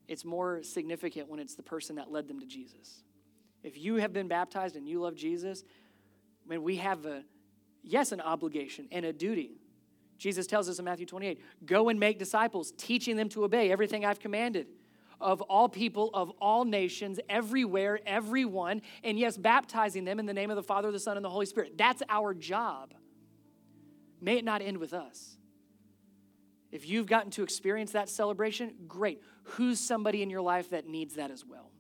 It's 0.07 0.25
more 0.25 0.63
significant 0.63 1.29
when 1.29 1.41
it's 1.41 1.55
the 1.55 1.63
person 1.63 1.97
that 1.97 2.11
led 2.11 2.29
them 2.29 2.41
to 2.41 2.47
Jesus. 2.47 3.03
If 3.65 3.77
you 3.77 3.97
have 3.97 4.13
been 4.13 4.29
baptized 4.29 4.77
and 4.77 4.87
you 4.87 5.01
love 5.01 5.17
Jesus, 5.17 5.65
when 6.47 6.63
we 6.63 6.77
have 6.77 7.05
a 7.07 7.25
yes, 7.85 8.13
an 8.13 8.21
obligation 8.21 8.89
and 8.91 9.05
a 9.05 9.13
duty. 9.13 9.59
Jesus 10.17 10.47
tells 10.47 10.69
us 10.69 10.79
in 10.79 10.85
Matthew 10.85 11.07
28 11.07 11.41
go 11.67 11.89
and 11.89 12.01
make 12.01 12.19
disciples, 12.19 12.73
teaching 12.77 13.17
them 13.17 13.29
to 13.31 13.45
obey 13.45 13.71
everything 13.71 14.05
I've 14.05 14.21
commanded 14.21 14.67
of 15.21 15.41
all 15.43 15.69
people, 15.69 16.11
of 16.13 16.31
all 16.41 16.65
nations, 16.65 17.21
everywhere, 17.29 18.01
everyone, 18.05 18.83
and 19.03 19.19
yes, 19.19 19.37
baptizing 19.37 20.05
them 20.05 20.19
in 20.19 20.27
the 20.27 20.35
name 20.35 20.51
of 20.51 20.57
the 20.57 20.63
Father, 20.63 20.91
the 20.91 20.99
Son, 20.99 21.17
and 21.17 21.25
the 21.25 21.31
Holy 21.31 21.47
Spirit. 21.47 21.79
That's 21.79 22.03
our 22.09 22.35
job. 22.35 22.95
May 24.21 24.39
it 24.39 24.45
not 24.45 24.61
end 24.61 24.79
with 24.79 24.93
us. 24.93 25.37
If 26.73 26.89
you've 26.89 27.07
gotten 27.07 27.31
to 27.33 27.43
experience 27.43 27.93
that 27.93 28.09
celebration, 28.09 28.75
great. 28.89 29.23
Who's 29.45 29.79
somebody 29.79 30.23
in 30.23 30.31
your 30.31 30.41
life 30.43 30.71
that 30.71 30.89
needs 30.89 31.15
that 31.15 31.31
as 31.31 31.45
well? 31.45 31.71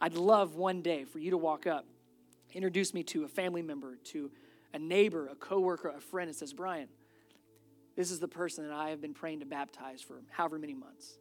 I'd 0.00 0.14
love 0.14 0.54
one 0.54 0.82
day 0.82 1.04
for 1.04 1.18
you 1.18 1.30
to 1.30 1.36
walk 1.36 1.66
up, 1.66 1.86
introduce 2.52 2.94
me 2.94 3.02
to 3.04 3.24
a 3.24 3.28
family 3.28 3.62
member, 3.62 3.96
to 3.96 4.30
a 4.72 4.78
neighbor, 4.78 5.28
a 5.28 5.34
coworker, 5.34 5.88
a 5.88 6.00
friend, 6.00 6.28
and 6.28 6.36
says, 6.36 6.52
Brian, 6.52 6.88
this 7.96 8.10
is 8.10 8.18
the 8.18 8.28
person 8.28 8.66
that 8.66 8.72
I 8.72 8.90
have 8.90 9.00
been 9.00 9.14
praying 9.14 9.40
to 9.40 9.46
baptize 9.46 10.00
for 10.00 10.22
however 10.30 10.58
many 10.58 10.74
months. 10.74 11.18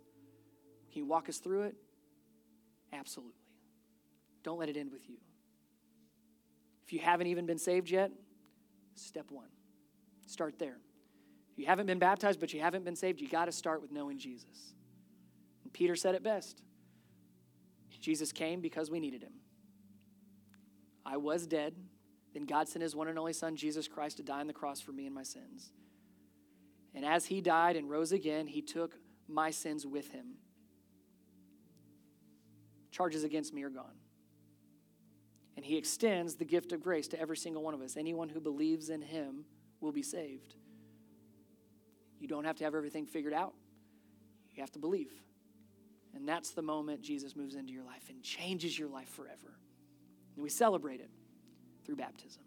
Can 0.92 1.00
you 1.00 1.06
walk 1.06 1.28
us 1.28 1.40
through 1.40 1.64
it? 1.64 1.76
Absolutely. 2.94 3.34
Don't 4.44 4.60
let 4.60 4.70
it 4.70 4.78
end 4.78 4.92
with 4.92 5.10
you. 5.10 5.18
If 6.86 6.94
you 6.94 7.00
haven't 7.00 7.28
even 7.28 7.46
been 7.46 7.60
saved 7.60 7.90
yet, 7.90 8.12
step 8.96 9.30
one. 9.30 9.50
Start 10.26 10.58
there. 10.58 10.78
If 11.52 11.60
you 11.60 11.66
haven't 11.66 11.88
been 11.88 12.00
baptized, 12.00 12.40
but 12.40 12.54
you 12.54 12.62
haven't 12.62 12.86
been 12.86 12.96
saved, 12.96 13.20
you 13.20 13.28
got 13.28 13.46
to 13.46 13.52
start 13.52 13.82
with 13.82 13.92
knowing 13.92 14.18
Jesus. 14.18 14.74
And 15.64 15.74
Peter 15.74 15.96
said 15.96 16.16
it 16.16 16.24
best 16.24 16.62
Jesus 18.00 18.32
came 18.32 18.62
because 18.62 18.90
we 18.90 19.00
needed 19.00 19.22
him. 19.22 19.34
I 21.06 21.18
was 21.18 21.48
dead, 21.48 21.74
then 22.34 22.46
God 22.46 22.68
sent 22.68 22.84
his 22.84 22.96
one 22.96 23.08
and 23.08 23.18
only 23.18 23.34
Son, 23.34 23.56
Jesus 23.56 23.88
Christ, 23.88 24.18
to 24.18 24.24
die 24.24 24.40
on 24.40 24.48
the 24.48 24.54
cross 24.54 24.80
for 24.80 24.92
me 24.92 25.06
and 25.06 25.16
my 25.16 25.24
sins. 25.24 25.72
And 26.94 27.06
as 27.06 27.26
he 27.26 27.42
died 27.42 27.76
and 27.76 27.90
rose 27.90 28.12
again, 28.12 28.48
he 28.48 28.62
took 28.62 28.96
my 29.28 29.52
sins 29.52 29.86
with 29.86 30.12
him. 30.12 30.36
Charges 32.92 33.24
against 33.24 33.54
me 33.54 33.64
are 33.64 33.70
gone. 33.70 33.96
And 35.56 35.66
he 35.66 35.78
extends 35.78 36.36
the 36.36 36.46
gift 36.46 36.72
of 36.72 36.82
grace 36.82 37.08
to 37.10 37.20
every 37.20 37.38
single 37.38 37.64
one 37.64 37.74
of 37.74 37.82
us. 37.82 37.98
Anyone 37.98 38.30
who 38.30 38.40
believes 38.40 38.90
in 38.90 39.02
him 39.02 39.46
will 39.82 39.92
be 39.92 40.04
saved. 40.04 40.56
You 42.20 42.28
don't 42.28 42.46
have 42.46 42.58
to 42.58 42.64
have 42.64 42.76
everything 42.76 43.06
figured 43.06 43.34
out, 43.34 43.54
you 44.56 44.62
have 44.62 44.72
to 44.72 44.80
believe. 44.80 45.12
And 46.16 46.28
that's 46.28 46.52
the 46.52 46.62
moment 46.62 47.02
Jesus 47.02 47.36
moves 47.36 47.56
into 47.56 47.72
your 47.72 47.84
life 47.84 48.10
and 48.10 48.22
changes 48.24 48.78
your 48.78 48.90
life 48.90 49.10
forever. 49.10 49.58
And 50.36 50.44
we 50.44 50.50
celebrate 50.50 51.00
it 51.00 51.10
through 51.86 51.98
baptism. 51.98 52.42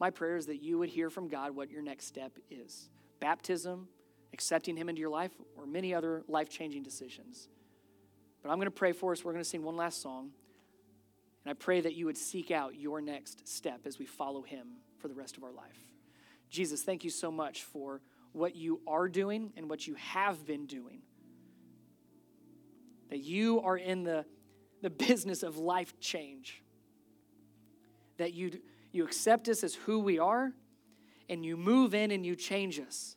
My 0.00 0.10
prayer 0.10 0.36
is 0.36 0.46
that 0.46 0.62
you 0.62 0.78
would 0.78 0.88
hear 0.88 1.10
from 1.10 1.28
God 1.28 1.56
what 1.56 1.70
your 1.70 1.82
next 1.82 2.06
step 2.06 2.38
is 2.50 2.88
baptism, 3.20 3.88
accepting 4.32 4.76
Him 4.76 4.88
into 4.88 5.00
your 5.00 5.10
life, 5.10 5.32
or 5.56 5.66
many 5.66 5.92
other 5.92 6.22
life 6.28 6.48
changing 6.48 6.84
decisions. 6.84 7.48
But 8.42 8.50
I'm 8.50 8.58
going 8.58 8.66
to 8.66 8.70
pray 8.70 8.92
for 8.92 9.10
us. 9.10 9.24
We're 9.24 9.32
going 9.32 9.42
to 9.42 9.48
sing 9.48 9.64
one 9.64 9.76
last 9.76 10.00
song. 10.00 10.30
And 11.44 11.48
And 11.48 11.56
I 11.56 11.64
pray 11.64 11.80
that 11.80 11.94
you 11.94 12.04
would 12.04 12.18
seek 12.18 12.50
out 12.50 12.78
your 12.78 13.00
next 13.00 13.48
step 13.48 13.86
as 13.86 13.98
we 13.98 14.04
follow 14.04 14.42
him 14.42 14.66
for 14.98 15.08
the 15.08 15.14
rest 15.14 15.38
of 15.38 15.44
our 15.44 15.50
life. 15.50 15.86
Jesus, 16.50 16.82
thank 16.82 17.04
you 17.04 17.10
so 17.10 17.32
much 17.32 17.62
for 17.62 18.02
what 18.32 18.54
you 18.54 18.82
are 18.86 19.08
doing 19.08 19.54
and 19.56 19.70
what 19.70 19.86
you 19.86 19.94
have 19.94 20.44
been 20.44 20.66
doing. 20.66 21.00
That 23.10 23.18
you 23.18 23.60
are 23.62 23.76
in 23.76 24.04
the, 24.04 24.24
the 24.82 24.90
business 24.90 25.42
of 25.42 25.56
life 25.56 25.98
change. 26.00 26.62
That 28.18 28.34
you, 28.34 28.58
you 28.92 29.04
accept 29.04 29.48
us 29.48 29.64
as 29.64 29.74
who 29.74 30.00
we 30.00 30.18
are 30.18 30.52
and 31.28 31.44
you 31.44 31.56
move 31.56 31.94
in 31.94 32.10
and 32.10 32.24
you 32.24 32.36
change 32.36 32.80
us. 32.80 33.16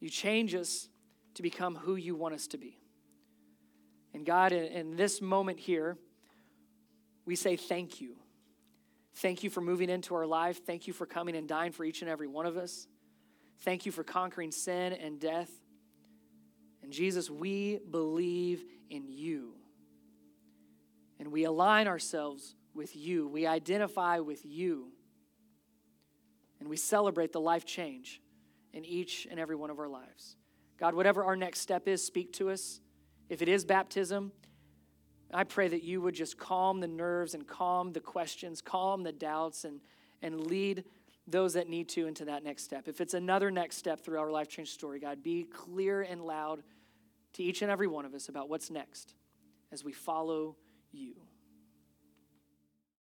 You 0.00 0.08
change 0.10 0.54
us 0.54 0.88
to 1.34 1.42
become 1.42 1.76
who 1.76 1.96
you 1.96 2.14
want 2.14 2.34
us 2.34 2.46
to 2.48 2.58
be. 2.58 2.78
And 4.12 4.24
God, 4.24 4.52
in, 4.52 4.64
in 4.64 4.96
this 4.96 5.20
moment 5.20 5.58
here, 5.58 5.96
we 7.26 7.36
say 7.36 7.56
thank 7.56 8.00
you. 8.00 8.16
Thank 9.16 9.42
you 9.42 9.50
for 9.50 9.60
moving 9.60 9.90
into 9.90 10.14
our 10.14 10.26
life. 10.26 10.64
Thank 10.64 10.86
you 10.86 10.92
for 10.92 11.06
coming 11.06 11.36
and 11.36 11.48
dying 11.48 11.72
for 11.72 11.84
each 11.84 12.02
and 12.02 12.10
every 12.10 12.26
one 12.26 12.46
of 12.46 12.56
us. 12.56 12.86
Thank 13.60 13.86
you 13.86 13.92
for 13.92 14.04
conquering 14.04 14.50
sin 14.50 14.92
and 14.92 15.20
death. 15.20 15.50
And 16.84 16.92
Jesus, 16.92 17.30
we 17.30 17.80
believe 17.90 18.62
in 18.90 19.08
you. 19.08 19.54
And 21.18 21.32
we 21.32 21.44
align 21.44 21.88
ourselves 21.88 22.54
with 22.74 22.94
you. 22.94 23.26
We 23.26 23.46
identify 23.46 24.18
with 24.18 24.44
you. 24.44 24.92
And 26.60 26.68
we 26.68 26.76
celebrate 26.76 27.32
the 27.32 27.40
life 27.40 27.64
change 27.64 28.20
in 28.74 28.84
each 28.84 29.26
and 29.30 29.40
every 29.40 29.56
one 29.56 29.70
of 29.70 29.78
our 29.78 29.88
lives. 29.88 30.36
God, 30.78 30.94
whatever 30.94 31.24
our 31.24 31.36
next 31.36 31.60
step 31.60 31.88
is, 31.88 32.04
speak 32.04 32.34
to 32.34 32.50
us. 32.50 32.80
If 33.30 33.40
it 33.40 33.48
is 33.48 33.64
baptism, 33.64 34.32
I 35.32 35.44
pray 35.44 35.68
that 35.68 35.84
you 35.84 36.02
would 36.02 36.14
just 36.14 36.36
calm 36.36 36.80
the 36.80 36.88
nerves 36.88 37.32
and 37.32 37.46
calm 37.46 37.94
the 37.94 38.00
questions, 38.00 38.60
calm 38.60 39.02
the 39.02 39.12
doubts, 39.12 39.64
and, 39.64 39.80
and 40.20 40.38
lead 40.38 40.84
those 41.26 41.54
that 41.54 41.66
need 41.66 41.88
to 41.90 42.06
into 42.06 42.26
that 42.26 42.44
next 42.44 42.64
step. 42.64 42.88
If 42.88 43.00
it's 43.00 43.14
another 43.14 43.50
next 43.50 43.78
step 43.78 44.02
through 44.02 44.18
our 44.18 44.30
life 44.30 44.48
change 44.48 44.68
story, 44.68 45.00
God, 45.00 45.22
be 45.22 45.44
clear 45.44 46.02
and 46.02 46.20
loud 46.20 46.62
to 47.34 47.42
each 47.42 47.62
and 47.62 47.70
every 47.70 47.86
one 47.86 48.04
of 48.04 48.14
us 48.14 48.28
about 48.28 48.48
what's 48.48 48.70
next 48.70 49.14
as 49.72 49.84
we 49.84 49.92
follow 49.92 50.56
you. 50.92 51.14